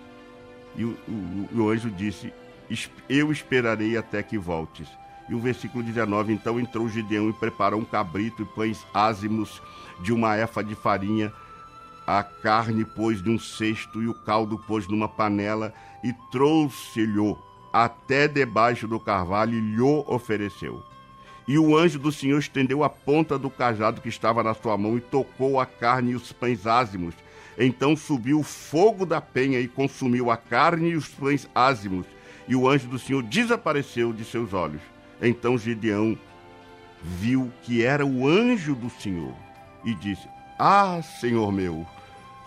E 0.75 0.85
o, 0.85 0.97
o, 1.09 1.61
o 1.61 1.71
anjo 1.71 1.91
disse: 1.91 2.33
eu 3.09 3.31
esperarei 3.31 3.97
até 3.97 4.23
que 4.23 4.39
voltes. 4.39 4.89
E 5.29 5.35
o 5.35 5.41
versículo 5.41 5.83
19: 5.83 6.33
Então 6.33 6.59
entrou 6.59 6.89
Gideão 6.89 7.29
e 7.29 7.33
preparou 7.33 7.81
um 7.81 7.85
cabrito 7.85 8.43
e 8.43 8.45
pães 8.45 8.85
ázimos 8.93 9.62
de 10.01 10.13
uma 10.13 10.37
efa 10.37 10.63
de 10.63 10.75
farinha. 10.75 11.33
A 12.07 12.23
carne 12.23 12.85
pôs 12.85 13.21
num 13.23 13.39
cesto 13.39 14.03
e 14.03 14.09
o 14.09 14.15
caldo 14.15 14.59
pôs 14.59 14.87
numa 14.87 15.09
panela 15.09 15.75
e 16.05 16.13
trouxe-lhe 16.31 17.37
até 17.73 18.29
debaixo 18.29 18.87
do 18.87 19.01
carvalho 19.01 19.55
e 19.55 19.61
lhe 19.61 19.81
ofereceu. 19.81 20.83
E 21.49 21.59
o 21.59 21.77
anjo 21.77 21.99
do 21.99 22.11
Senhor 22.11 22.39
estendeu 22.39 22.83
a 22.83 22.89
ponta 22.89 23.39
do 23.39 23.51
cajado 23.51 24.01
que 24.01 24.09
estava 24.09 24.43
na 24.43 24.55
sua 24.55 24.77
mão 24.77 24.97
e 24.97 25.01
tocou 25.01 25.61
a 25.61 25.67
carne 25.67 26.13
e 26.13 26.15
os 26.17 26.33
pães 26.33 26.67
ázimos. 26.67 27.15
Então 27.59 27.97
subiu 27.97 28.41
o 28.41 28.45
fogo 28.45 29.07
da 29.07 29.21
penha 29.21 29.61
e 29.61 29.69
consumiu 29.69 30.31
a 30.31 30.37
carne 30.37 30.91
e 30.91 30.97
os 30.97 31.09
pães 31.09 31.49
ázimos 31.55 32.07
e 32.49 32.55
o 32.55 32.69
anjo 32.69 32.89
do 32.89 32.99
Senhor 32.99 33.23
desapareceu 33.23 34.13
de 34.13 34.25
seus 34.25 34.53
olhos. 34.53 34.83
Então 35.21 35.57
Gideão 35.57 36.19
viu 37.03 37.51
que 37.63 37.85
era 37.85 38.05
o 38.05 38.29
anjo 38.29 38.75
do 38.75 38.91
Senhor 38.91 39.46
e 39.85 39.95
disse: 39.95 40.29
Ah, 40.59 41.01
Senhor 41.21 41.53
meu, 41.53 41.87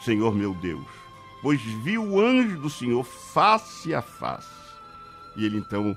Senhor 0.02 0.34
meu 0.34 0.54
Deus, 0.54 0.86
pois 1.42 1.62
viu 1.62 2.04
o 2.04 2.20
anjo 2.20 2.60
do 2.60 2.70
Senhor 2.70 3.04
face 3.04 3.94
a 3.94 4.02
face. 4.02 4.50
E 5.36 5.46
ele 5.46 5.58
então 5.58 5.96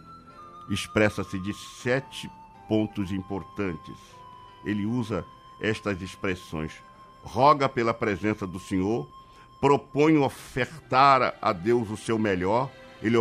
expressa-se 0.68 1.38
de 1.38 1.52
sete 1.52 2.30
pontos 2.68 3.10
importantes. 3.10 3.96
Ele 4.64 4.86
usa 4.86 5.24
estas 5.60 6.00
expressões: 6.02 6.72
roga 7.22 7.68
pela 7.68 7.94
presença 7.94 8.46
do 8.46 8.60
Senhor, 8.60 9.08
propõe 9.60 10.16
ofertar 10.18 11.34
a 11.40 11.52
Deus 11.52 11.90
o 11.90 11.96
seu 11.96 12.18
melhor 12.18 12.70
ele 13.02 13.16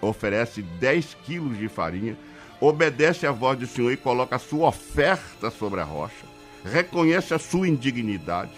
oferece 0.00 0.60
10 0.62 1.14
quilos 1.24 1.58
de 1.58 1.68
farinha, 1.68 2.16
obedece 2.60 3.26
à 3.26 3.32
voz 3.32 3.58
do 3.58 3.66
Senhor 3.66 3.90
e 3.90 3.96
coloca 3.96 4.36
a 4.36 4.38
sua 4.38 4.68
oferta 4.68 5.50
sobre 5.50 5.80
a 5.80 5.84
rocha, 5.84 6.26
reconhece 6.64 7.34
a 7.34 7.38
sua 7.38 7.68
indignidade, 7.68 8.52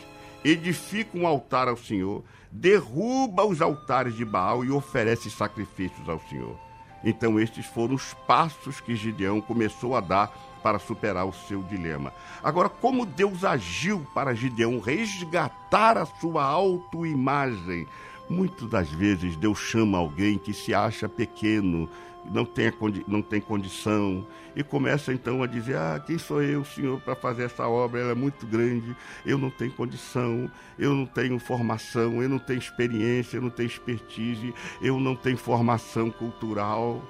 edifica 0.45 1.17
um 1.17 1.27
altar 1.27 1.69
ao 1.69 1.77
Senhor, 1.77 2.23
derruba 2.51 3.45
os 3.45 3.61
altares 3.61 4.15
de 4.15 4.25
Baal 4.25 4.65
e 4.65 4.71
oferece 4.71 5.31
sacrifícios 5.31 6.09
ao 6.09 6.21
Senhor. 6.29 6.57
Então, 7.03 7.39
estes 7.39 7.67
foram 7.67 7.95
os 7.95 8.15
passos 8.27 8.81
que 8.81 8.97
Gideão 8.97 9.41
começou 9.41 9.95
a 9.95 10.01
dar 10.01 10.33
para 10.63 10.79
superar 10.79 11.27
o 11.27 11.33
seu 11.33 11.63
dilema. 11.63 12.13
Agora, 12.43 12.71
como 12.71 13.05
Deus 13.05 13.45
agiu 13.45 14.07
para 14.15 14.35
Gideão 14.35 14.81
resgatar 14.81 15.99
a 15.99 16.07
sua 16.07 16.43
autoimagem? 16.43 17.87
Muitas 18.31 18.71
das 18.71 18.89
vezes 18.89 19.37
Deus 19.37 19.59
chama 19.59 19.99
alguém 19.99 20.39
que 20.39 20.55
se 20.55 20.73
acha 20.73 21.07
pequeno, 21.07 21.91
não 22.31 22.45
tem, 22.45 22.73
não 23.07 23.23
tem 23.23 23.41
condição, 23.41 24.27
e 24.57 24.63
começa 24.63 25.13
então 25.13 25.43
a 25.43 25.47
dizer: 25.47 25.77
Ah, 25.77 26.03
quem 26.05 26.19
sou 26.19 26.43
eu, 26.43 26.65
Senhor, 26.65 27.01
para 27.01 27.15
fazer 27.15 27.45
essa 27.45 27.67
obra? 27.67 28.01
Ela 28.01 28.13
é 28.13 28.15
muito 28.15 28.47
grande, 28.47 28.97
eu 29.25 29.37
não 29.37 29.51
tenho 29.51 29.73
condição, 29.73 30.51
eu 30.79 30.95
não 30.95 31.07
tenho 31.07 31.39
formação, 31.39 32.23
eu 32.23 32.29
não 32.29 32.39
tenho 32.39 32.59
experiência, 32.59 33.37
eu 33.37 33.43
não 33.43 33.51
tenho 33.51 33.67
expertise, 33.67 34.55
eu 34.81 34.99
não 34.99 35.17
tenho 35.17 35.37
formação 35.37 36.11
cultural. 36.11 37.03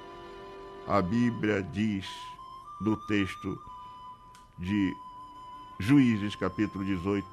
A 0.87 1.01
Bíblia 1.01 1.63
diz 1.63 2.07
no 2.81 2.95
texto 3.07 3.59
de 4.57 4.93
Juízes, 5.79 6.35
capítulo 6.35 6.83
18: 6.83 7.25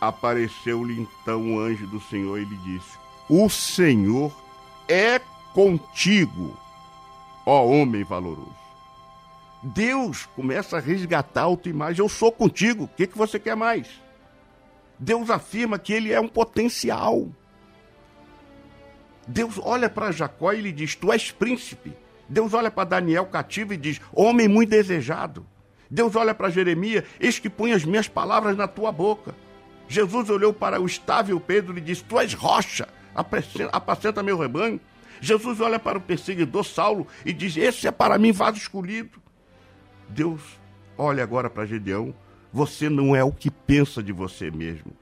Apareceu-lhe 0.00 1.00
então 1.00 1.54
o 1.54 1.58
anjo 1.58 1.86
do 1.86 2.00
Senhor 2.00 2.38
e 2.38 2.44
lhe 2.44 2.56
disse: 2.58 2.98
O 3.28 3.48
Senhor 3.48 4.32
é 4.88 5.20
contigo, 5.54 6.58
ó 7.46 7.64
homem 7.64 8.02
valoroso. 8.02 8.64
Deus 9.62 10.26
começa 10.36 10.76
a 10.76 10.80
resgatar 10.80 11.42
a 11.42 11.44
autoimagem. 11.44 12.04
Eu 12.04 12.08
sou 12.08 12.30
contigo. 12.30 12.84
O 12.84 12.88
que, 12.88 13.06
que 13.06 13.16
você 13.16 13.38
quer 13.38 13.56
mais? 13.56 13.88
Deus 14.98 15.30
afirma 15.30 15.78
que 15.78 15.92
ele 15.92 16.12
é 16.12 16.20
um 16.20 16.28
potencial. 16.28 17.26
Deus 19.26 19.58
olha 19.62 19.88
para 19.88 20.12
Jacó 20.12 20.52
e 20.52 20.60
lhe 20.60 20.72
diz: 20.72 20.94
Tu 20.94 21.10
és 21.10 21.30
príncipe. 21.30 21.92
Deus 22.28 22.52
olha 22.52 22.70
para 22.70 22.84
Daniel 22.84 23.24
cativo 23.26 23.72
e 23.72 23.78
diz: 23.78 24.00
Homem 24.12 24.48
muito 24.48 24.70
desejado. 24.70 25.46
Deus 25.88 26.14
olha 26.14 26.34
para 26.34 26.50
Jeremias: 26.50 27.04
Eis 27.18 27.38
que 27.38 27.48
põe 27.48 27.72
as 27.72 27.84
minhas 27.84 28.08
palavras 28.08 28.56
na 28.56 28.68
tua 28.68 28.92
boca. 28.92 29.34
Jesus 29.88 30.28
olhou 30.28 30.52
para 30.52 30.80
o 30.80 30.86
estável 30.86 31.40
Pedro 31.40 31.78
e 31.78 31.80
disse: 31.80 32.04
Tu 32.04 32.18
és 32.18 32.34
rocha, 32.34 32.86
apacenta 33.72 34.22
meu 34.22 34.38
rebanho. 34.38 34.78
Jesus 35.24 35.58
olha 35.60 35.78
para 35.78 35.96
o 35.96 36.02
perseguidor 36.02 36.64
Saulo 36.64 37.06
e 37.24 37.32
diz: 37.32 37.56
Esse 37.56 37.88
é 37.88 37.90
para 37.90 38.18
mim 38.18 38.30
vaso 38.30 38.58
escolhido. 38.58 39.22
Deus 40.08 40.42
olha 40.98 41.22
agora 41.22 41.48
para 41.48 41.64
Gedeão: 41.64 42.14
Você 42.52 42.90
não 42.90 43.16
é 43.16 43.24
o 43.24 43.32
que 43.32 43.50
pensa 43.50 44.02
de 44.02 44.12
você 44.12 44.50
mesmo. 44.50 44.92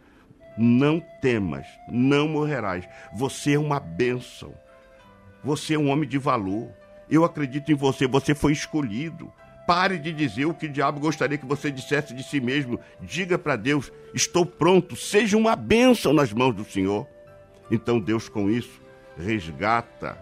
Não 0.57 1.03
temas, 1.21 1.67
não 1.89 2.29
morrerás. 2.29 2.89
Você 3.17 3.55
é 3.55 3.59
uma 3.59 3.81
bênção. 3.81 4.55
Você 5.43 5.75
é 5.75 5.79
um 5.79 5.89
homem 5.89 6.09
de 6.09 6.19
valor. 6.19 6.71
Eu 7.11 7.25
acredito 7.25 7.73
em 7.73 7.75
você, 7.75 8.07
você 8.07 8.35
foi 8.35 8.53
escolhido. 8.53 9.33
Pare 9.67 9.99
de 9.99 10.13
dizer 10.13 10.45
o 10.45 10.55
que 10.55 10.67
o 10.67 10.73
diabo 10.73 11.01
gostaria 11.01 11.39
que 11.39 11.47
você 11.47 11.71
dissesse 11.71 12.15
de 12.15 12.23
si 12.23 12.41
mesmo. 12.41 12.79
Diga 13.01 13.37
para 13.37 13.57
Deus: 13.57 13.91
Estou 14.15 14.47
pronto, 14.47 14.95
seja 14.95 15.37
uma 15.37 15.57
bênção 15.57 16.13
nas 16.13 16.33
mãos 16.33 16.55
do 16.55 16.65
Senhor. 16.65 17.09
Então 17.71 17.99
Deus, 17.99 18.29
com 18.29 18.51
isso, 18.51 18.82
resgata 19.19 20.19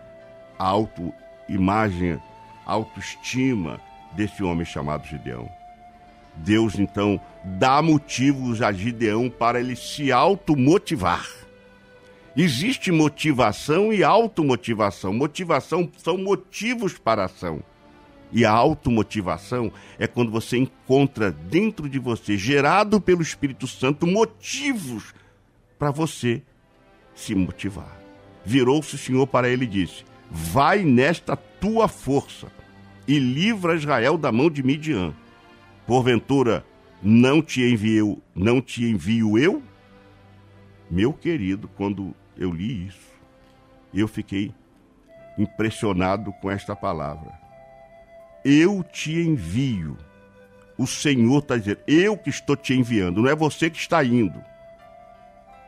a 0.58 0.64
autoimagem, 0.64 2.20
a 2.66 2.72
autoestima 2.72 3.80
desse 4.12 4.42
homem 4.42 4.64
chamado 4.64 5.06
Gideão. 5.06 5.48
Deus 6.36 6.78
então 6.78 7.20
dá 7.44 7.82
motivos 7.82 8.62
a 8.62 8.72
Gideão 8.72 9.28
para 9.28 9.60
ele 9.60 9.76
se 9.76 10.12
automotivar. 10.12 11.26
Existe 12.36 12.92
motivação 12.92 13.92
e 13.92 14.04
automotivação. 14.04 15.12
Motivação 15.12 15.90
são 15.98 16.16
motivos 16.16 16.96
para 16.96 17.22
a 17.22 17.24
ação. 17.26 17.62
E 18.32 18.44
a 18.44 18.52
automotivação 18.52 19.72
é 19.98 20.06
quando 20.06 20.30
você 20.30 20.56
encontra 20.56 21.32
dentro 21.32 21.88
de 21.88 21.98
você, 21.98 22.38
gerado 22.38 23.00
pelo 23.00 23.22
Espírito 23.22 23.66
Santo, 23.66 24.06
motivos 24.06 25.12
para 25.76 25.90
você 25.90 26.42
se 27.14 27.34
motivar. 27.34 27.99
Virou-se 28.44 28.94
o 28.94 28.98
Senhor 28.98 29.26
para 29.26 29.48
ele 29.48 29.64
e 29.64 29.68
disse: 29.68 30.04
Vai 30.30 30.82
nesta 30.82 31.36
tua 31.36 31.88
força 31.88 32.48
e 33.06 33.18
livra 33.18 33.74
Israel 33.74 34.16
da 34.16 34.30
mão 34.30 34.48
de 34.48 34.62
Midian. 34.62 35.12
Porventura, 35.86 36.64
não 37.02 37.42
te 37.42 37.62
envio, 37.62 38.22
não 38.34 38.60
te 38.60 38.84
envio 38.84 39.36
eu? 39.38 39.62
Meu 40.90 41.12
querido, 41.12 41.68
quando 41.76 42.14
eu 42.36 42.52
li 42.52 42.86
isso, 42.86 43.10
eu 43.92 44.06
fiquei 44.06 44.52
impressionado 45.38 46.32
com 46.40 46.50
esta 46.50 46.76
palavra. 46.76 47.32
Eu 48.44 48.82
te 48.82 49.12
envio. 49.12 49.96
O 50.78 50.86
Senhor 50.86 51.38
está 51.38 51.56
dizendo, 51.56 51.80
eu 51.86 52.16
que 52.16 52.30
estou 52.30 52.56
te 52.56 52.74
enviando, 52.74 53.22
não 53.22 53.28
é 53.28 53.34
você 53.34 53.68
que 53.68 53.78
está 53.78 54.02
indo. 54.04 54.42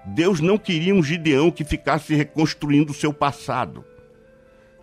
Deus 0.05 0.41
não 0.41 0.59
queria 0.59 0.95
um 0.95 1.03
Gideão 1.03 1.51
que 1.51 1.65
ficasse 1.65 2.15
reconstruindo 2.15 2.93
o 2.93 2.95
seu 2.95 3.13
passado. 3.13 3.85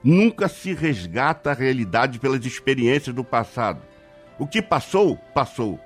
Nunca 0.04 0.48
se 0.48 0.74
resgata 0.74 1.52
a 1.52 1.54
realidade 1.54 2.20
pelas 2.20 2.46
experiências 2.46 3.14
do 3.14 3.24
passado. 3.24 3.82
O 4.38 4.48
que 4.48 4.62
passou, 4.62 5.18
passou. 5.34 5.80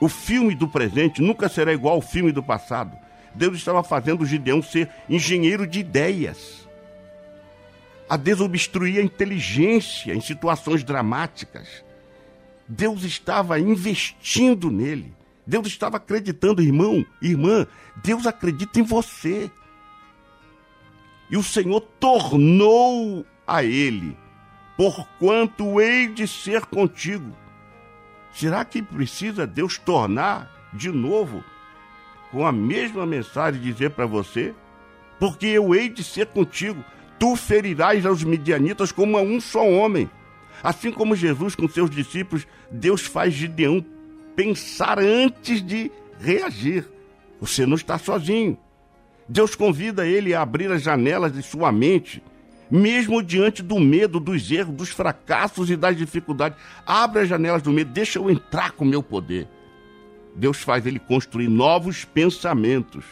O 0.00 0.08
filme 0.08 0.54
do 0.54 0.68
presente 0.68 1.20
nunca 1.20 1.48
será 1.48 1.72
igual 1.72 1.96
ao 1.96 2.00
filme 2.00 2.30
do 2.30 2.42
passado. 2.42 2.96
Deus 3.34 3.56
estava 3.56 3.82
fazendo 3.82 4.24
Gideão 4.24 4.62
ser 4.62 4.88
engenheiro 5.08 5.66
de 5.66 5.80
ideias. 5.80 6.68
A 8.08 8.16
desobstruir 8.16 8.98
a 9.00 9.04
inteligência 9.04 10.14
em 10.14 10.20
situações 10.20 10.84
dramáticas. 10.84 11.84
Deus 12.66 13.02
estava 13.02 13.58
investindo 13.58 14.70
nele. 14.70 15.12
Deus 15.46 15.66
estava 15.66 15.96
acreditando, 15.96 16.62
irmão, 16.62 17.04
irmã, 17.20 17.66
Deus 18.02 18.26
acredita 18.26 18.78
em 18.78 18.82
você. 18.82 19.50
E 21.30 21.36
o 21.36 21.42
Senhor 21.42 21.80
tornou 21.98 23.24
a 23.46 23.62
ele, 23.62 24.16
porquanto 24.76 25.80
hei 25.80 26.08
de 26.08 26.26
ser 26.26 26.66
contigo. 26.66 27.36
Será 28.32 28.64
que 28.64 28.82
precisa 28.82 29.46
Deus 29.46 29.78
tornar 29.78 30.50
de 30.72 30.90
novo 30.90 31.44
com 32.30 32.46
a 32.46 32.52
mesma 32.52 33.04
mensagem 33.04 33.60
dizer 33.60 33.90
para 33.90 34.06
você? 34.06 34.54
Porque 35.18 35.46
eu 35.46 35.74
hei 35.74 35.88
de 35.88 36.02
ser 36.02 36.26
contigo. 36.26 36.84
Tu 37.18 37.36
ferirás 37.36 38.06
aos 38.06 38.24
midianitas 38.24 38.92
como 38.92 39.18
a 39.18 39.22
um 39.22 39.40
só 39.40 39.66
homem. 39.68 40.08
Assim 40.62 40.92
como 40.92 41.16
Jesus 41.16 41.54
com 41.54 41.68
seus 41.68 41.90
discípulos, 41.90 42.46
Deus 42.70 43.02
faz 43.02 43.34
Gideão 43.34 43.84
pensar 44.34 44.98
antes 44.98 45.64
de 45.64 45.90
reagir. 46.20 46.86
Você 47.40 47.64
não 47.66 47.74
está 47.74 47.98
sozinho. 47.98 48.58
Deus 49.28 49.54
convida 49.54 50.06
ele 50.06 50.34
a 50.34 50.42
abrir 50.42 50.70
as 50.70 50.82
janelas 50.82 51.32
de 51.32 51.42
sua 51.42 51.70
mente, 51.70 52.22
mesmo 52.70 53.22
diante 53.22 53.62
do 53.62 53.78
medo, 53.78 54.18
dos 54.18 54.50
erros, 54.50 54.74
dos 54.74 54.90
fracassos 54.90 55.70
e 55.70 55.76
das 55.76 55.96
dificuldades. 55.96 56.58
Abre 56.84 57.22
as 57.22 57.28
janelas 57.28 57.62
do 57.62 57.70
medo, 57.70 57.92
deixa 57.92 58.18
eu 58.18 58.30
entrar 58.30 58.72
com 58.72 58.84
o 58.84 58.88
meu 58.88 59.02
poder. 59.02 59.48
Deus 60.34 60.58
faz 60.58 60.86
ele 60.86 60.98
construir 60.98 61.48
novos 61.48 62.04
pensamentos 62.04 63.04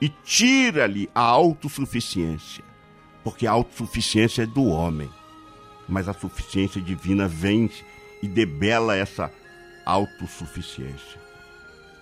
e 0.00 0.08
tira-lhe 0.08 1.08
a 1.14 1.20
autossuficiência, 1.20 2.64
porque 3.24 3.46
a 3.46 3.52
autossuficiência 3.52 4.42
é 4.42 4.46
do 4.46 4.64
homem, 4.64 5.10
mas 5.88 6.08
a 6.08 6.12
suficiência 6.12 6.80
divina 6.80 7.26
vem 7.26 7.70
e 8.22 8.28
debela 8.28 8.96
essa 8.96 9.32
autossuficiência. 9.88 11.18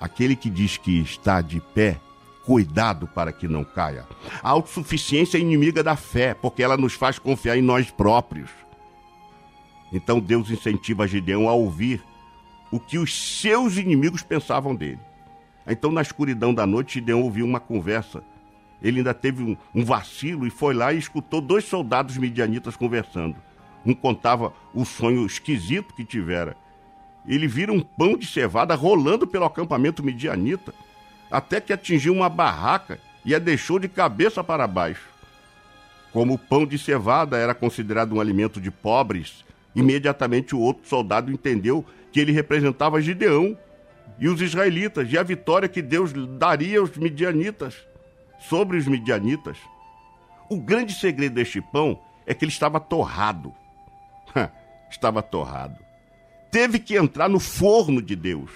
Aquele 0.01 0.35
que 0.35 0.51
diz 0.51 0.77
que 0.77 1.01
está 1.01 1.41
de 1.41 1.61
pé, 1.61 2.01
cuidado 2.45 3.07
para 3.07 3.33
que 3.33 3.47
não 3.47 3.65
caia. 3.65 4.05
A 4.43 4.51
autossuficiência 4.51 5.39
é 5.39 5.41
inimiga 5.41 5.83
da 5.83 5.95
fé, 5.95 6.35
porque 6.35 6.63
ela 6.63 6.77
nos 6.77 6.95
faz 6.95 7.19
confiar 7.19 7.57
em 7.57 7.63
nós 7.63 7.91
próprios. 7.91 8.51
Então 9.93 10.19
Deus 10.19 10.51
incentiva 10.51 11.07
Gideão 11.07 11.49
a 11.49 11.53
ouvir 11.53 12.03
o 12.73 12.81
que 12.81 12.99
os 12.99 13.41
seus 13.41 13.77
inimigos 13.77 14.23
pensavam 14.23 14.75
dele. 14.75 15.01
Então, 15.69 15.91
na 15.91 16.03
escuridão 16.03 16.53
da 16.53 16.67
noite, 16.67 16.95
Gideão 16.95 17.23
ouviu 17.23 17.45
uma 17.45 17.59
conversa. 17.59 18.23
Ele 18.83 18.99
ainda 18.99 19.15
teve 19.15 19.43
um, 19.43 19.57
um 19.75 19.85
vacilo 19.85 20.47
e 20.47 20.51
foi 20.51 20.75
lá 20.75 20.93
e 20.93 20.99
escutou 20.99 21.41
dois 21.41 21.65
soldados 21.65 22.17
midianitas 22.17 22.77
conversando. 22.77 23.37
Um 23.85 23.95
contava 23.95 24.53
o 24.75 24.85
sonho 24.85 25.25
esquisito 25.25 25.95
que 25.95 26.05
tivera 26.05 26.57
ele 27.27 27.49
vira 27.49 27.73
um 27.73 27.81
pão 27.81 28.17
de 28.17 28.27
cevada 28.27 28.75
rolando 28.75 29.27
pelo 29.27 29.45
acampamento 29.45 30.03
midianita, 30.03 30.73
até 31.31 31.61
que 31.61 31.73
atingiu 31.73 32.13
uma 32.13 32.29
barraca 32.29 33.01
e 33.25 33.35
a 33.35 33.39
deixou 33.39 33.79
de 33.79 33.89
cabeça 33.89 34.45
para 34.45 34.67
baixo. 34.67 35.09
Como 36.13 36.35
o 36.35 36.39
pão 36.39 36.65
de 36.65 36.79
cevada 36.79 37.37
era 37.37 37.55
considerado 37.55 38.15
um 38.15 38.21
alimento 38.21 38.61
de 38.61 38.71
pobres, 38.71 39.45
imediatamente 39.75 40.55
o 40.55 40.61
outro 40.61 40.89
soldado 40.89 41.31
entendeu 41.31 41.85
que 42.13 42.21
ele 42.21 42.33
representava 42.33 43.03
Gideão 43.03 43.59
e 44.19 44.29
os 44.29 44.41
israelitas 44.41 45.13
e 45.13 45.19
a 45.19 45.23
vitória 45.23 45.69
que 45.69 45.83
Deus 45.83 46.13
daria 46.39 46.79
aos 46.79 46.97
midianitas 46.97 47.75
sobre 48.39 48.77
os 48.77 48.87
midianitas. 48.87 49.59
O 50.49 50.57
grande 50.59 50.95
segredo 50.95 51.35
deste 51.35 51.61
pão 51.61 51.99
é 52.25 52.33
que 52.33 52.45
ele 52.45 52.53
estava 52.53 52.79
torrado. 52.79 53.53
estava 54.89 55.21
torrado. 55.21 55.86
Teve 56.51 56.79
que 56.79 56.97
entrar 56.97 57.29
no 57.29 57.41
forno 57.41 58.01
de 58.01 58.17
Deus. 58.17 58.51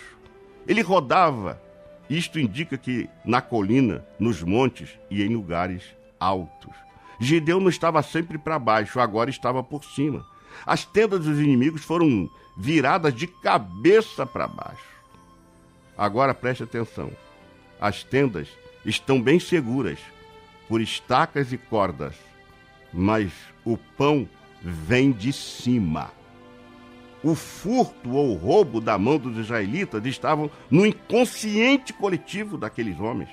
Ele 0.67 0.83
rodava. 0.83 1.61
Isto 2.09 2.41
indica 2.41 2.77
que 2.77 3.09
na 3.25 3.41
colina, 3.41 4.05
nos 4.19 4.43
montes 4.43 4.99
e 5.11 5.23
em 5.23 5.29
lugares 5.35 5.83
altos. 6.19 6.75
Gideão 7.21 7.61
não 7.61 7.69
estava 7.69 8.03
sempre 8.03 8.39
para 8.39 8.59
baixo, 8.59 8.99
agora 8.99 9.31
estava 9.31 9.63
por 9.63 9.85
cima. 9.85 10.27
As 10.67 10.85
tendas 10.85 11.25
dos 11.25 11.39
inimigos 11.39 11.85
foram 11.85 12.29
viradas 12.57 13.15
de 13.15 13.27
cabeça 13.27 14.27
para 14.27 14.49
baixo. 14.49 14.91
Agora 15.97 16.35
preste 16.35 16.63
atenção. 16.63 17.11
As 17.81 18.03
tendas 18.03 18.49
estão 18.85 19.21
bem 19.21 19.39
seguras 19.39 19.99
por 20.69 20.81
estacas 20.81 21.53
e 21.53 21.59
cordas, 21.59 22.15
mas 22.93 23.33
o 23.65 23.77
pão 23.77 24.29
vem 24.63 25.13
de 25.13 25.33
cima. 25.33 26.11
O 27.23 27.35
furto 27.35 28.13
ou 28.13 28.35
roubo 28.35 28.81
da 28.81 28.99
mão 28.99 29.19
dos 29.19 29.37
israelitas 29.37 30.05
estavam 30.07 30.51
no 30.71 30.87
inconsciente 30.87 31.93
coletivo 31.93 32.57
daqueles 32.57 32.99
homens. 32.99 33.29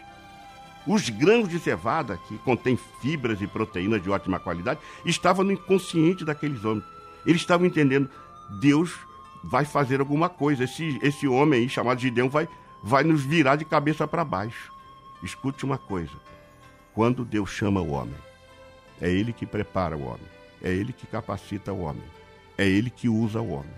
Os 0.85 1.09
grãos 1.09 1.49
de 1.49 1.59
cevada, 1.59 2.17
que 2.27 2.38
contêm 2.39 2.77
fibras 3.01 3.41
e 3.41 3.47
proteínas 3.47 4.01
de 4.01 4.09
ótima 4.09 4.39
qualidade, 4.39 4.79
estavam 5.05 5.43
no 5.43 5.51
inconsciente 5.51 6.23
daqueles 6.23 6.63
homens. 6.63 6.85
Eles 7.25 7.41
estavam 7.41 7.65
entendendo, 7.65 8.09
Deus 8.61 8.93
vai 9.43 9.65
fazer 9.65 9.99
alguma 9.99 10.29
coisa. 10.29 10.63
Esse, 10.63 10.97
esse 11.01 11.27
homem 11.27 11.61
aí, 11.61 11.69
chamado 11.69 11.99
Gideão, 11.99 12.29
vai, 12.29 12.47
vai 12.81 13.03
nos 13.03 13.23
virar 13.23 13.57
de 13.57 13.65
cabeça 13.65 14.07
para 14.07 14.23
baixo. 14.23 14.71
Escute 15.23 15.65
uma 15.65 15.77
coisa: 15.77 16.13
quando 16.93 17.25
Deus 17.25 17.49
chama 17.49 17.81
o 17.81 17.91
homem, 17.91 18.15
é 19.01 19.09
Ele 19.09 19.33
que 19.33 19.45
prepara 19.45 19.97
o 19.97 20.05
homem, 20.05 20.27
é 20.61 20.71
Ele 20.71 20.93
que 20.93 21.07
capacita 21.07 21.73
o 21.73 21.81
homem, 21.81 22.03
é 22.57 22.67
Ele 22.67 22.89
que 22.89 23.07
usa 23.07 23.41
o 23.41 23.51
homem. 23.51 23.77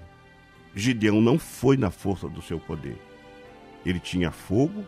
Gideão 0.76 1.22
não 1.22 1.38
foi 1.38 1.78
na 1.78 1.90
força 1.90 2.28
do 2.28 2.42
seu 2.42 2.60
poder. 2.60 2.98
Ele 3.86 4.00
tinha 4.00 4.32
fogo 4.32 4.86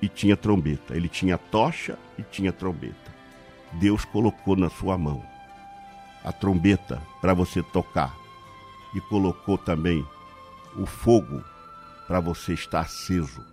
e 0.00 0.08
tinha 0.08 0.36
trombeta. 0.36 0.94
Ele 0.96 1.08
tinha 1.08 1.38
tocha 1.38 1.98
e 2.18 2.22
tinha 2.22 2.52
trombeta. 2.52 3.14
Deus 3.72 4.04
colocou 4.04 4.56
na 4.56 4.70
sua 4.70 4.96
mão 4.96 5.22
a 6.24 6.32
trombeta 6.32 7.02
para 7.20 7.34
você 7.34 7.62
tocar 7.62 8.14
e 8.94 9.00
colocou 9.00 9.56
também 9.58 10.06
o 10.76 10.86
fogo 10.86 11.42
para 12.06 12.20
você 12.20 12.54
estar 12.54 12.80
aceso. 12.80 13.44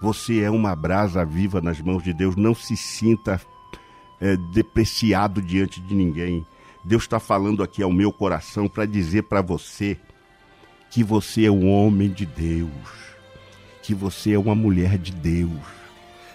Você 0.00 0.40
é 0.40 0.50
uma 0.50 0.74
brasa 0.74 1.24
viva 1.24 1.60
nas 1.60 1.80
mãos 1.80 2.02
de 2.02 2.12
Deus. 2.12 2.36
Não 2.36 2.54
se 2.54 2.76
sinta 2.76 3.40
é, 4.20 4.36
depreciado 4.36 5.40
diante 5.40 5.80
de 5.80 5.94
ninguém. 5.94 6.46
Deus 6.84 7.04
está 7.04 7.20
falando 7.20 7.62
aqui 7.62 7.82
ao 7.82 7.92
meu 7.92 8.12
coração 8.12 8.68
para 8.68 8.84
dizer 8.86 9.22
para 9.24 9.40
você 9.40 9.96
que 10.90 11.04
você 11.04 11.46
é 11.46 11.50
um 11.50 11.68
homem 11.68 12.10
de 12.10 12.26
Deus, 12.26 12.70
que 13.82 13.94
você 13.94 14.32
é 14.32 14.38
uma 14.38 14.54
mulher 14.54 14.98
de 14.98 15.12
Deus. 15.12 15.82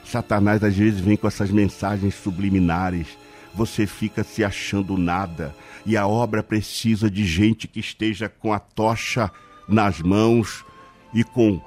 Satanás 0.06 0.64
às 0.64 0.76
vezes 0.76 1.00
vem 1.00 1.18
com 1.18 1.28
essas 1.28 1.52
mensagens 1.52 2.16
subliminares. 2.16 3.08
Você 3.54 3.86
fica 3.86 4.24
se 4.24 4.44
achando 4.44 4.98
nada 4.98 5.54
e 5.86 5.98
a 5.98 6.08
obra 6.08 6.42
precisa 6.42 7.10
de 7.10 7.26
gente 7.26 7.68
que 7.68 7.80
esteja 7.80 8.30
com 8.30 8.54
a 8.54 8.60
tocha 8.60 9.32
nas 9.68 10.00
mãos 10.02 10.66
e 11.14 11.24
com 11.24 11.62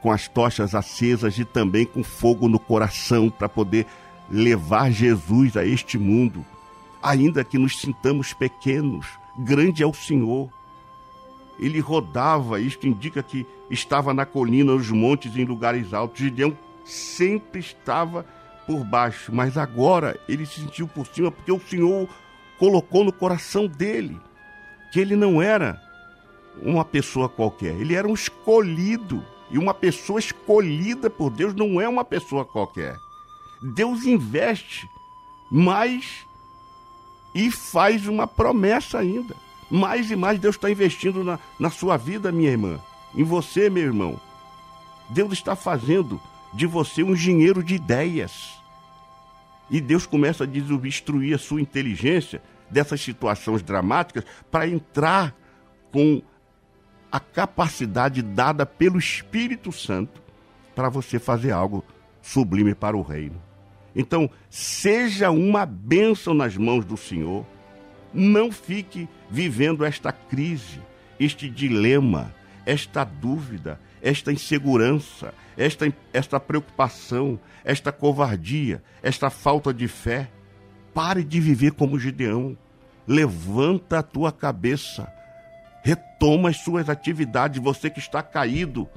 com 0.00 0.10
as 0.10 0.26
tochas 0.26 0.74
acesas 0.74 1.38
e 1.38 1.44
também 1.44 1.84
com 1.84 2.02
fogo 2.02 2.48
no 2.48 2.58
coração 2.58 3.30
para 3.30 3.48
poder 3.48 3.86
levar 4.30 4.90
Jesus 4.90 5.56
a 5.56 5.64
este 5.64 5.98
mundo. 5.98 6.44
Ainda 7.04 7.44
que 7.44 7.58
nos 7.58 7.78
sintamos 7.78 8.32
pequenos, 8.32 9.06
grande 9.38 9.82
é 9.82 9.86
o 9.86 9.92
Senhor. 9.92 10.48
Ele 11.58 11.78
rodava, 11.78 12.58
isto 12.58 12.86
indica 12.86 13.22
que 13.22 13.46
estava 13.70 14.14
na 14.14 14.24
colina, 14.24 14.72
nos 14.72 14.90
montes, 14.90 15.36
em 15.36 15.44
lugares 15.44 15.92
altos. 15.92 16.20
Gideão 16.20 16.56
sempre 16.82 17.60
estava 17.60 18.24
por 18.66 18.82
baixo, 18.86 19.30
mas 19.34 19.58
agora 19.58 20.18
ele 20.26 20.46
se 20.46 20.60
sentiu 20.60 20.88
por 20.88 21.06
cima 21.06 21.30
porque 21.30 21.52
o 21.52 21.60
Senhor 21.60 22.08
colocou 22.58 23.04
no 23.04 23.12
coração 23.12 23.66
dele 23.66 24.18
que 24.90 24.98
ele 24.98 25.14
não 25.14 25.42
era 25.42 25.78
uma 26.62 26.86
pessoa 26.86 27.28
qualquer, 27.28 27.78
ele 27.78 27.94
era 27.94 28.08
um 28.08 28.14
escolhido. 28.14 29.22
E 29.50 29.58
uma 29.58 29.74
pessoa 29.74 30.18
escolhida 30.18 31.10
por 31.10 31.28
Deus 31.28 31.54
não 31.54 31.78
é 31.78 31.86
uma 31.86 32.02
pessoa 32.02 32.46
qualquer. 32.46 32.96
Deus 33.74 34.06
investe 34.06 34.88
mais 35.50 36.23
e 37.34 37.50
faz 37.50 38.06
uma 38.06 38.26
promessa 38.26 38.98
ainda. 38.98 39.34
Mais 39.70 40.10
e 40.10 40.16
mais 40.16 40.38
Deus 40.38 40.56
está 40.56 40.70
investindo 40.70 41.24
na, 41.24 41.38
na 41.58 41.70
sua 41.70 41.96
vida, 41.96 42.30
minha 42.30 42.50
irmã, 42.50 42.78
em 43.14 43.24
você, 43.24 43.68
meu 43.68 43.82
irmão. 43.82 44.20
Deus 45.10 45.32
está 45.32 45.56
fazendo 45.56 46.20
de 46.52 46.66
você 46.66 47.02
um 47.02 47.12
engenheiro 47.12 47.62
de 47.62 47.74
ideias. 47.74 48.54
E 49.70 49.80
Deus 49.80 50.06
começa 50.06 50.44
a 50.44 50.46
desobstruir 50.46 51.34
a 51.34 51.38
sua 51.38 51.60
inteligência 51.60 52.40
dessas 52.70 53.00
situações 53.00 53.62
dramáticas 53.62 54.24
para 54.50 54.68
entrar 54.68 55.34
com 55.90 56.22
a 57.10 57.18
capacidade 57.18 58.22
dada 58.22 58.66
pelo 58.66 58.98
Espírito 58.98 59.72
Santo 59.72 60.22
para 60.74 60.88
você 60.88 61.18
fazer 61.18 61.52
algo 61.52 61.84
sublime 62.20 62.74
para 62.74 62.96
o 62.96 63.02
reino. 63.02 63.40
Então, 63.94 64.28
seja 64.50 65.30
uma 65.30 65.64
bênção 65.64 66.34
nas 66.34 66.56
mãos 66.56 66.84
do 66.84 66.96
Senhor. 66.96 67.46
Não 68.12 68.50
fique 68.50 69.08
vivendo 69.30 69.84
esta 69.84 70.12
crise, 70.12 70.80
este 71.18 71.48
dilema, 71.48 72.34
esta 72.66 73.04
dúvida, 73.04 73.80
esta 74.02 74.32
insegurança, 74.32 75.32
esta, 75.56 75.92
esta 76.12 76.38
preocupação, 76.40 77.38
esta 77.64 77.90
covardia, 77.92 78.82
esta 79.02 79.30
falta 79.30 79.72
de 79.72 79.88
fé. 79.88 80.28
Pare 80.92 81.24
de 81.24 81.40
viver 81.40 81.72
como 81.72 81.98
Gideão. 81.98 82.56
Levanta 83.06 83.98
a 83.98 84.02
tua 84.02 84.32
cabeça 84.32 85.12
retoma 85.84 86.48
as 86.48 86.56
suas 86.56 86.88
atividades, 86.88 87.62
você 87.62 87.90
que 87.90 87.98
está 87.98 88.22
caído. 88.22 88.88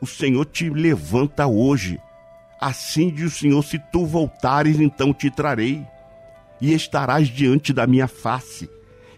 O 0.00 0.06
Senhor 0.06 0.44
te 0.44 0.68
levanta 0.68 1.46
hoje. 1.46 1.98
Assim 2.60 3.10
diz 3.10 3.32
o 3.32 3.38
Senhor: 3.38 3.62
se 3.62 3.78
tu 3.78 4.06
voltares, 4.06 4.78
então 4.80 5.12
te 5.12 5.30
trarei, 5.30 5.84
e 6.60 6.72
estarás 6.72 7.28
diante 7.28 7.72
da 7.72 7.86
minha 7.86 8.08
face. 8.08 8.68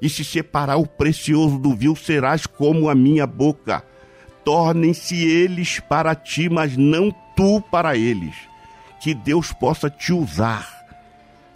E 0.00 0.08
se 0.08 0.24
separar 0.24 0.76
o 0.76 0.86
precioso 0.86 1.58
do 1.58 1.74
vil, 1.74 1.94
serás 1.94 2.46
como 2.46 2.88
a 2.88 2.94
minha 2.94 3.26
boca. 3.26 3.84
Tornem-se 4.44 5.16
eles 5.22 5.78
para 5.80 6.14
ti, 6.14 6.48
mas 6.48 6.76
não 6.76 7.14
tu 7.36 7.60
para 7.60 7.96
eles. 7.96 8.34
Que 9.02 9.14
Deus 9.14 9.52
possa 9.52 9.90
te 9.90 10.12
usar 10.12 10.80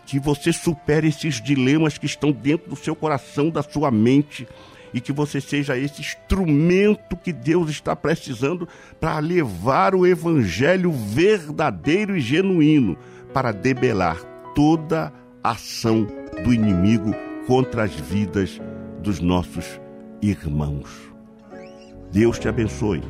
que 0.07 0.18
você 0.18 0.53
supere 0.53 1.09
esses 1.09 1.41
dilemas 1.41 1.99
que 1.99 2.07
estão 2.07 2.30
dentro 2.30 2.70
do 2.70 2.76
seu 2.76 2.95
coração, 2.95 3.51
da 3.51 3.62
sua 3.62 3.91
mente, 3.91 4.47
e 4.95 5.01
que 5.01 5.12
você 5.12 5.40
seja 5.40 5.76
esse 5.76 6.01
instrumento 6.01 7.16
que 7.16 7.32
Deus 7.32 7.68
está 7.68 7.97
precisando 7.97 8.68
para 9.01 9.18
levar 9.18 9.95
o 9.95 10.07
evangelho 10.07 10.92
verdadeiro 10.92 12.16
e 12.16 12.20
genuíno 12.20 12.97
para 13.32 13.51
debelar 13.51 14.16
toda 14.55 15.12
ação 15.42 16.07
do 16.45 16.55
inimigo 16.55 17.12
contra 17.47 17.82
as 17.82 17.92
vidas 17.92 18.61
dos 19.03 19.20
nossos 19.20 19.80
irmãos. 20.22 21.12
Deus 22.12 22.38
te 22.38 22.49
abençoe. 22.49 23.03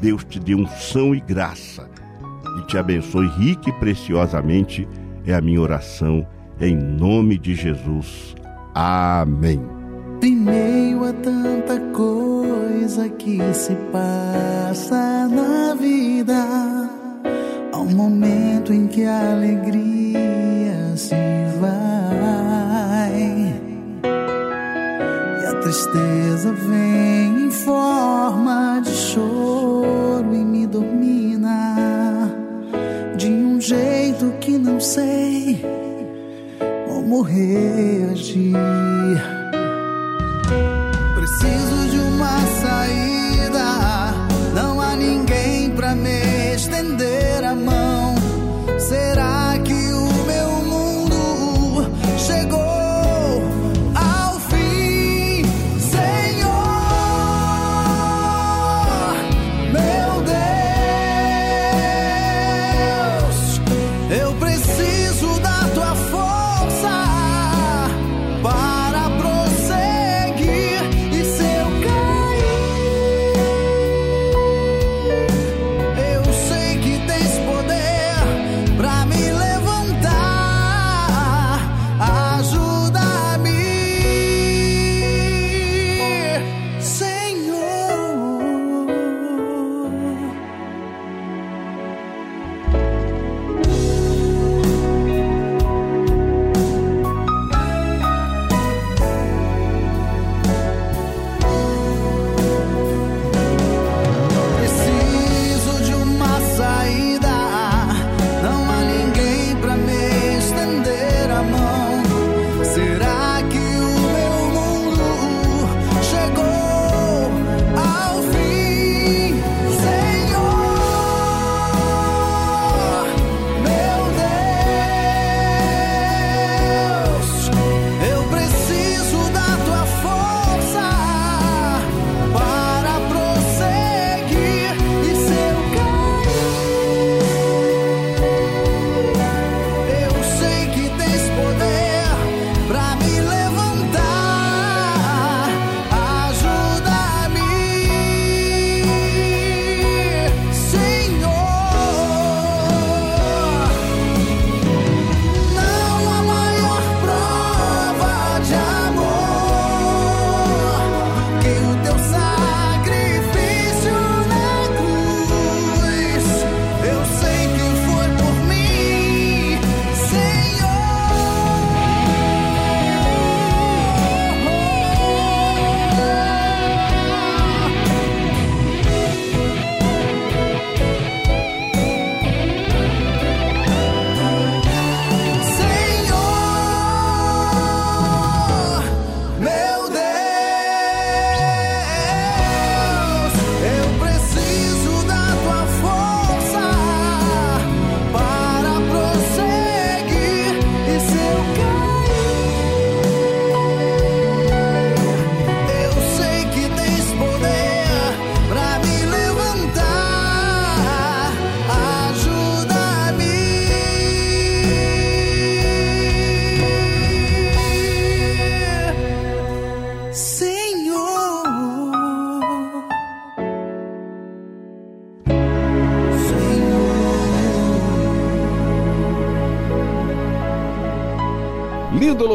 Deus 0.00 0.24
te 0.24 0.38
dê 0.38 0.54
unção 0.54 1.14
e 1.14 1.20
graça 1.20 1.88
e 2.58 2.66
te 2.66 2.76
abençoe 2.76 3.28
rica 3.28 3.70
e 3.70 3.72
preciosamente 3.74 4.86
é 5.24 5.32
a 5.32 5.40
minha 5.40 5.60
oração 5.60 6.26
em 6.60 6.76
nome 6.76 7.38
de 7.38 7.54
Jesus. 7.54 8.34
Amém. 8.74 9.81
Em 10.24 10.36
meio 10.36 11.02
a 11.04 11.12
tanta 11.12 11.80
coisa 11.92 13.08
que 13.08 13.40
se 13.52 13.74
passa 13.90 15.26
na 15.26 15.74
vida, 15.74 16.88
há 17.72 17.78
um 17.80 17.90
momento 17.90 18.72
em 18.72 18.86
que 18.86 19.02
a 19.02 19.32
alegria 19.32 20.96
se 20.96 21.16
vai. 21.58 23.52
E 25.42 25.44
a 25.44 25.54
tristeza 25.60 26.52
vem 26.52 27.46
em 27.46 27.50
forma 27.50 28.80
de 28.84 28.92
choro 28.92 30.32
e 30.32 30.44
me 30.44 30.68
domina. 30.68 32.30
De 33.16 33.26
um 33.26 33.60
jeito 33.60 34.32
que 34.38 34.56
não 34.56 34.78
sei 34.78 35.60
como 36.86 37.22
reagir. 37.22 38.52
Preciso 41.14 41.88
de 41.90 41.98
uma 41.98 42.40
saída, 42.60 43.11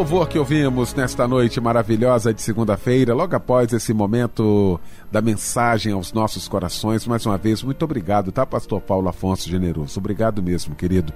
louvor 0.10 0.30
que 0.30 0.40
ouvimos 0.40 0.94
nesta 0.94 1.28
noite 1.28 1.60
maravilhosa 1.60 2.34
de 2.34 2.42
segunda-feira, 2.42 3.14
logo 3.14 3.36
após 3.36 3.74
esse 3.74 3.94
momento 3.94 4.80
da 5.12 5.22
mensagem 5.22 5.92
aos 5.92 6.14
nossos 6.14 6.48
corações. 6.48 7.06
Mais 7.06 7.26
uma 7.26 7.38
vez, 7.38 7.62
muito 7.62 7.84
obrigado, 7.84 8.32
tá, 8.32 8.46
Pastor 8.46 8.80
Paulo 8.80 9.10
Afonso 9.10 9.50
Generoso? 9.50 10.00
Obrigado 10.00 10.42
mesmo, 10.42 10.76
querido. 10.76 11.12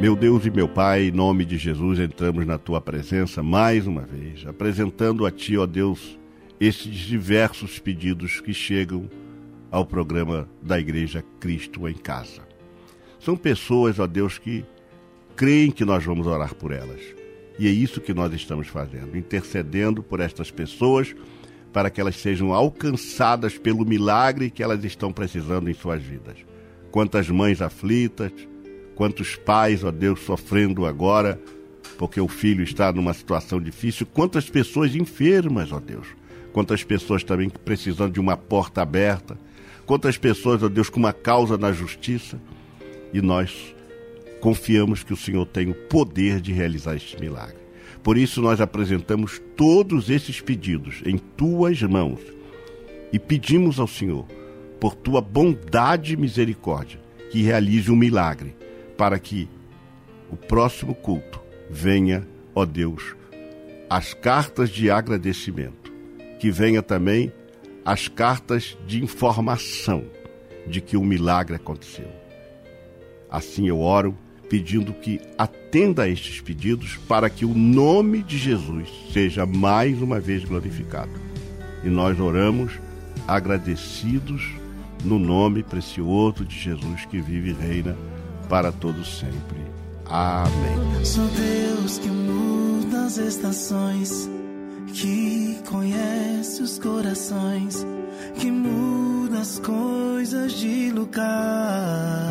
Meu 0.00 0.16
Deus 0.16 0.46
e 0.46 0.50
meu 0.50 0.66
Pai, 0.66 1.08
em 1.08 1.10
nome 1.10 1.44
de 1.44 1.58
Jesus, 1.58 2.00
entramos 2.00 2.46
na 2.46 2.56
tua 2.56 2.80
presença 2.80 3.42
mais 3.42 3.86
uma 3.86 4.00
vez, 4.00 4.46
apresentando 4.46 5.26
a 5.26 5.30
ti, 5.30 5.58
ó 5.58 5.66
Deus, 5.66 6.18
esses 6.60 6.94
diversos 6.94 7.78
pedidos 7.78 8.38
que 8.38 8.52
chegam 8.52 9.08
ao 9.70 9.86
programa 9.86 10.46
da 10.60 10.78
Igreja 10.78 11.24
Cristo 11.40 11.88
em 11.88 11.94
Casa. 11.94 12.42
São 13.18 13.34
pessoas, 13.34 13.98
ó 13.98 14.06
Deus, 14.06 14.36
que 14.36 14.64
creem 15.34 15.70
que 15.70 15.86
nós 15.86 16.04
vamos 16.04 16.26
orar 16.26 16.54
por 16.54 16.70
elas. 16.70 17.00
E 17.58 17.66
é 17.66 17.70
isso 17.70 18.00
que 18.00 18.12
nós 18.12 18.32
estamos 18.34 18.68
fazendo, 18.68 19.16
intercedendo 19.16 20.02
por 20.02 20.20
estas 20.20 20.50
pessoas 20.50 21.14
para 21.72 21.88
que 21.88 22.00
elas 22.00 22.16
sejam 22.16 22.52
alcançadas 22.52 23.56
pelo 23.56 23.84
milagre 23.84 24.50
que 24.50 24.62
elas 24.62 24.84
estão 24.84 25.12
precisando 25.12 25.70
em 25.70 25.74
suas 25.74 26.02
vidas. 26.02 26.36
Quantas 26.90 27.28
mães 27.28 27.62
aflitas, 27.62 28.32
quantos 28.94 29.36
pais, 29.36 29.84
ó 29.84 29.90
Deus, 29.90 30.20
sofrendo 30.20 30.84
agora 30.84 31.40
porque 31.96 32.20
o 32.20 32.28
filho 32.28 32.62
está 32.62 32.90
numa 32.92 33.12
situação 33.12 33.60
difícil, 33.60 34.06
quantas 34.06 34.48
pessoas 34.48 34.94
enfermas, 34.94 35.70
ó 35.70 35.78
Deus, 35.78 36.06
quantas 36.52 36.82
pessoas 36.82 37.22
também 37.24 37.48
precisando 37.48 38.12
de 38.12 38.20
uma 38.20 38.36
porta 38.36 38.82
aberta, 38.82 39.38
quantas 39.86 40.16
pessoas, 40.16 40.62
ó 40.62 40.68
Deus, 40.68 40.88
com 40.88 40.98
uma 40.98 41.12
causa 41.12 41.56
na 41.56 41.72
justiça, 41.72 42.40
e 43.12 43.20
nós 43.20 43.74
confiamos 44.40 45.02
que 45.02 45.12
o 45.12 45.16
Senhor 45.16 45.46
tem 45.46 45.68
o 45.68 45.74
poder 45.74 46.40
de 46.40 46.52
realizar 46.52 46.96
este 46.96 47.20
milagre. 47.20 47.60
Por 48.02 48.16
isso 48.16 48.40
nós 48.40 48.60
apresentamos 48.60 49.40
todos 49.56 50.08
esses 50.08 50.40
pedidos 50.40 51.02
em 51.04 51.18
tuas 51.18 51.82
mãos. 51.82 52.20
E 53.12 53.18
pedimos 53.18 53.78
ao 53.78 53.86
Senhor, 53.86 54.26
por 54.78 54.94
tua 54.94 55.20
bondade 55.20 56.14
e 56.14 56.16
misericórdia, 56.16 57.00
que 57.30 57.42
realize 57.42 57.90
um 57.90 57.96
milagre 57.96 58.56
para 58.96 59.18
que 59.18 59.48
o 60.30 60.36
próximo 60.36 60.94
culto 60.94 61.40
venha, 61.68 62.26
ó 62.54 62.64
Deus, 62.64 63.16
as 63.88 64.14
cartas 64.14 64.70
de 64.70 64.90
agradecimento, 64.90 65.79
que 66.40 66.50
venha 66.50 66.82
também 66.82 67.32
as 67.84 68.08
cartas 68.08 68.76
de 68.86 69.04
informação 69.04 70.04
de 70.66 70.80
que 70.80 70.96
o 70.96 71.04
milagre 71.04 71.54
aconteceu. 71.54 72.08
Assim 73.30 73.68
eu 73.68 73.78
oro, 73.78 74.16
pedindo 74.48 74.92
que 74.92 75.20
atenda 75.38 76.02
a 76.02 76.08
estes 76.08 76.40
pedidos 76.40 76.96
para 77.06 77.30
que 77.30 77.44
o 77.44 77.54
nome 77.54 78.22
de 78.22 78.36
Jesus 78.36 78.88
seja 79.12 79.46
mais 79.46 80.00
uma 80.02 80.18
vez 80.18 80.44
glorificado. 80.44 81.12
E 81.84 81.88
nós 81.88 82.18
oramos 82.18 82.72
agradecidos 83.28 84.42
no 85.04 85.18
nome 85.18 85.62
precioso 85.62 86.44
de 86.44 86.58
Jesus 86.58 87.04
que 87.06 87.20
vive 87.20 87.50
e 87.50 87.52
reina 87.52 87.96
para 88.48 88.72
todos 88.72 89.18
sempre. 89.18 89.60
Amém. 90.06 91.04
Sou 91.04 91.26
Deus 91.28 91.98
que 91.98 92.08
muda 92.08 93.04
as 93.04 93.16
estações, 93.18 94.28
que 94.92 95.58
conhece 95.68 96.62
os 96.62 96.78
corações, 96.78 97.86
que 98.36 98.50
muda 98.50 99.40
as 99.40 99.58
coisas 99.58 100.52
de 100.52 100.90
lugar. 100.90 102.30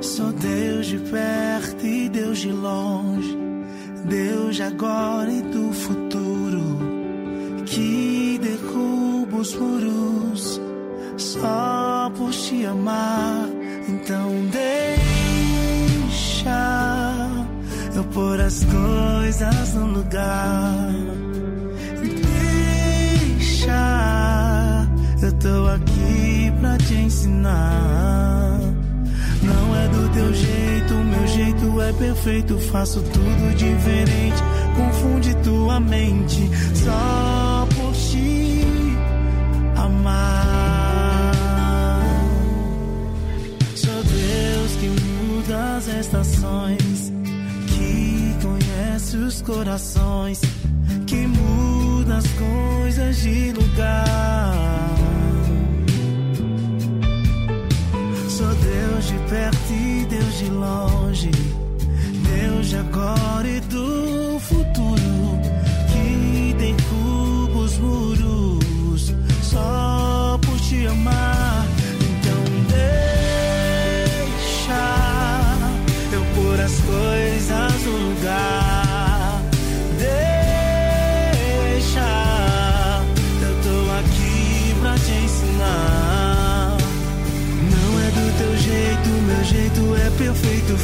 Sou 0.00 0.32
Deus 0.32 0.86
de 0.86 0.98
perto 0.98 1.86
e 1.86 2.08
Deus 2.08 2.38
de 2.38 2.50
longe, 2.50 3.38
Deus 4.04 4.56
de 4.56 4.62
agora 4.62 5.30
e 5.30 5.42
do 5.42 5.72
futuro, 5.72 6.78
que 7.66 8.38
derruba 8.42 9.36
os 9.38 9.54
muros 9.54 10.60
só 11.16 12.10
por 12.16 12.30
te 12.30 12.64
amar. 12.66 13.48
Então 13.88 14.30
deixa 14.50 15.62
eu 18.02 18.08
pôr 18.12 18.40
as 18.40 18.64
coisas 18.64 19.74
no 19.74 19.86
lugar. 19.86 20.90
Deixa, 23.38 24.88
eu 25.22 25.32
tô 25.34 25.68
aqui 25.68 26.52
pra 26.60 26.76
te 26.78 26.94
ensinar. 26.94 28.58
Não 29.42 29.76
é 29.76 29.88
do 29.88 30.08
teu 30.12 30.34
jeito, 30.34 30.94
meu 30.94 31.26
jeito 31.26 31.82
é 31.82 31.92
perfeito. 31.92 32.58
Faço 32.58 33.02
tudo 33.02 33.54
diferente, 33.56 34.42
confunde 34.76 35.34
tua 35.36 35.80
mente 35.80 36.50
só 36.74 37.66
por 37.76 37.92
te 37.92 38.64
amar. 39.76 41.32
Sou 43.74 44.02
Deus 44.04 44.76
que 44.80 44.88
muda 44.88 45.76
as 45.76 45.88
estações, 45.88 46.91
os 49.14 49.42
corações, 49.42 50.40
que 51.06 51.26
muda 51.26 52.16
as 52.16 52.26
coisas 52.32 53.16
de 53.18 53.52
lugar. 53.52 54.90
Sou 58.28 58.54
Deus 58.54 59.06
de 59.06 59.18
perto 59.28 59.72
e 59.72 60.06
Deus 60.08 60.38
de 60.38 60.46
longe, 60.46 61.30
Deus 62.40 62.68
de 62.68 62.76
agora 62.76 63.48
e 63.48 63.60
do 63.60 64.38
futuro, 64.40 64.61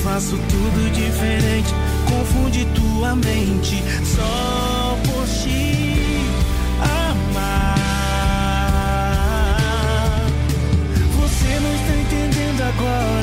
Faço 0.03 0.37
tudo 0.37 0.91
diferente, 0.93 1.75
confunde 2.09 2.67
tua 2.75 3.15
mente 3.17 3.83
só 4.05 4.97
por 5.05 5.27
te 5.27 6.23
amar. 6.81 7.75
Você 11.21 11.61
não 11.61 11.75
está 11.75 11.95
entendendo 11.95 12.63
agora, 12.63 13.18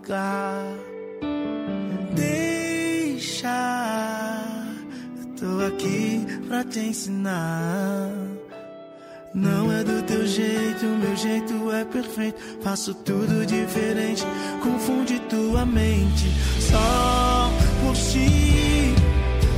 lugar. 0.00 0.64
Deixa, 2.14 3.48
eu 5.18 5.26
tô 5.36 5.66
aqui 5.66 6.26
pra 6.48 6.64
te 6.64 6.80
ensinar. 6.80 8.10
Não 9.32 9.70
é 9.70 9.84
do 9.84 10.02
teu 10.02 10.26
jeito, 10.26 10.84
meu 10.84 11.16
jeito 11.16 11.70
é 11.70 11.84
perfeito. 11.84 12.40
Faço 12.62 12.94
tudo 12.94 13.46
diferente, 13.46 14.24
confunde 14.62 15.20
tua 15.28 15.64
mente. 15.64 16.26
Só 16.58 17.50
por 17.82 17.94
te 17.94 18.94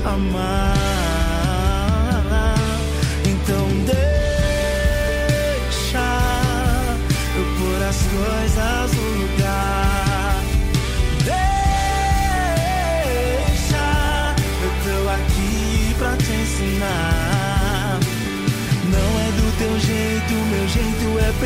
amar. 0.05 0.92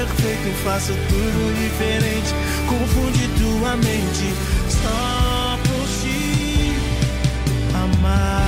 Perfeito. 0.07 0.57
Faço 0.65 0.93
tudo 1.09 1.55
diferente, 1.55 2.35
confunde 2.69 3.29
tua 3.39 3.77
mente. 3.77 4.35
Só 4.69 5.59
por 5.63 5.87
te 6.01 6.77
amar. 7.75 8.47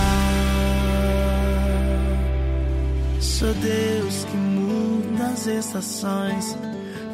Sou 3.21 3.55
Deus 3.55 4.25
que 4.25 4.37
muda 4.37 5.27
as 5.27 5.47
estações, 5.47 6.57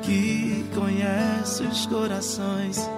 que 0.02 0.64
conhece 0.74 1.62
os 1.64 1.86
corações, 1.86 2.88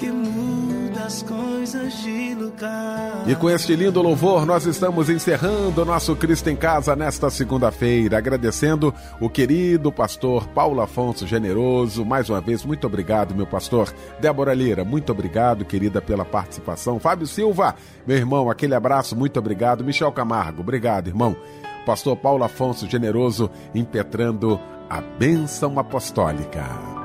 que 0.00 0.10
muda 0.10 1.02
as 1.04 1.22
coisas 1.22 1.92
de 2.02 2.34
lugar. 2.34 3.24
E 3.26 3.36
com 3.36 3.50
este 3.50 3.76
lindo 3.76 4.00
louvor, 4.00 4.46
nós 4.46 4.64
estamos 4.64 5.10
encerrando 5.10 5.82
o 5.82 5.84
nosso 5.84 6.16
Cristo 6.16 6.48
em 6.48 6.56
Casa 6.56 6.96
nesta 6.96 7.28
segunda-feira, 7.28 8.16
agradecendo 8.16 8.94
o 9.20 9.28
querido 9.28 9.92
pastor 9.92 10.48
Paulo 10.48 10.80
Afonso 10.80 11.26
Generoso. 11.26 12.02
Mais 12.02 12.30
uma 12.30 12.40
vez, 12.40 12.64
muito 12.64 12.86
obrigado, 12.86 13.34
meu 13.34 13.46
pastor. 13.46 13.92
Débora 14.18 14.54
Lira, 14.54 14.84
muito 14.84 15.12
obrigado, 15.12 15.66
querida, 15.66 16.00
pela 16.00 16.24
participação. 16.24 16.98
Fábio 16.98 17.26
Silva, 17.26 17.74
meu 18.06 18.16
irmão, 18.16 18.48
aquele 18.48 18.74
abraço, 18.74 19.14
muito 19.14 19.38
obrigado. 19.38 19.84
Michel 19.84 20.12
Camargo, 20.12 20.62
obrigado, 20.62 21.08
irmão. 21.08 21.36
Pastor 21.84 22.16
Paulo 22.16 22.42
Afonso 22.42 22.88
Generoso 22.88 23.50
impetrando 23.74 24.58
a 24.88 25.02
bênção 25.02 25.78
apostólica. 25.78 26.99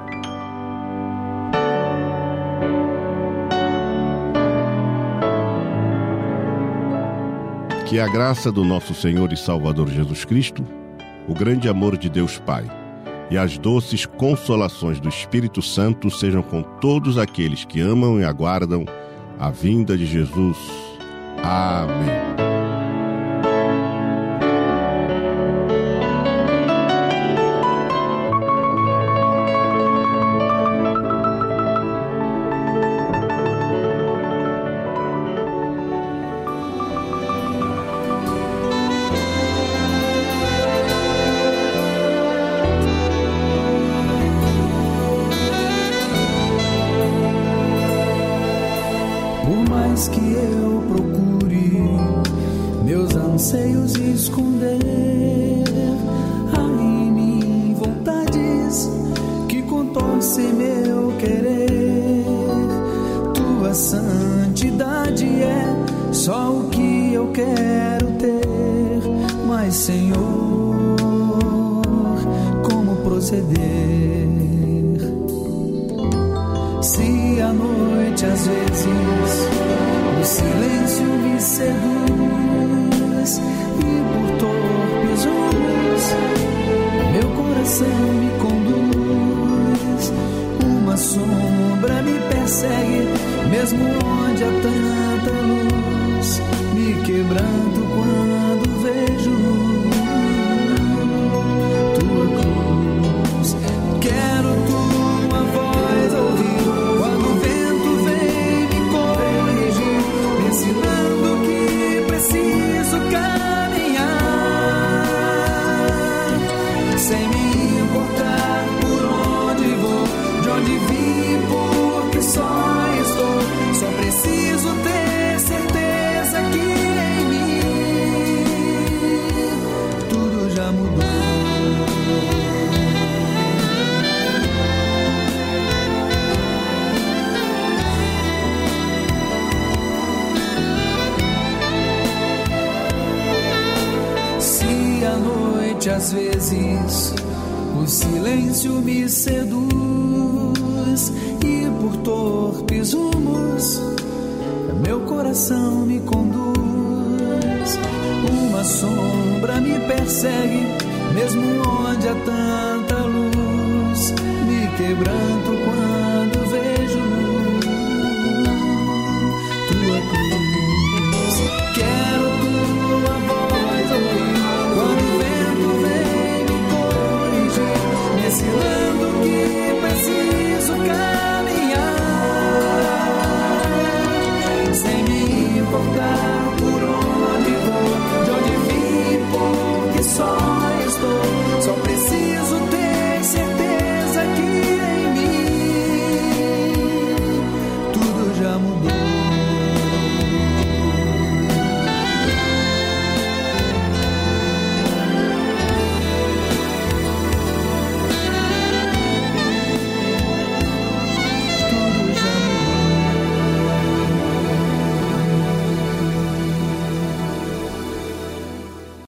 Que 7.85 7.99
a 7.99 8.07
graça 8.07 8.51
do 8.51 8.63
nosso 8.63 8.95
Senhor 8.95 9.31
e 9.31 9.37
Salvador 9.37 9.87
Jesus 9.89 10.25
Cristo, 10.25 10.65
o 11.27 11.35
grande 11.35 11.69
amor 11.69 11.95
de 11.95 12.09
Deus 12.09 12.39
Pai 12.39 12.65
e 13.29 13.37
as 13.37 13.57
doces 13.59 14.05
consolações 14.05 14.99
do 14.99 15.07
Espírito 15.07 15.61
Santo 15.61 16.09
sejam 16.09 16.41
com 16.41 16.63
todos 16.63 17.17
aqueles 17.17 17.63
que 17.63 17.79
amam 17.79 18.19
e 18.19 18.23
aguardam 18.23 18.85
a 19.39 19.51
vinda 19.51 19.95
de 19.95 20.05
Jesus. 20.05 20.57
Amém. 21.43 22.44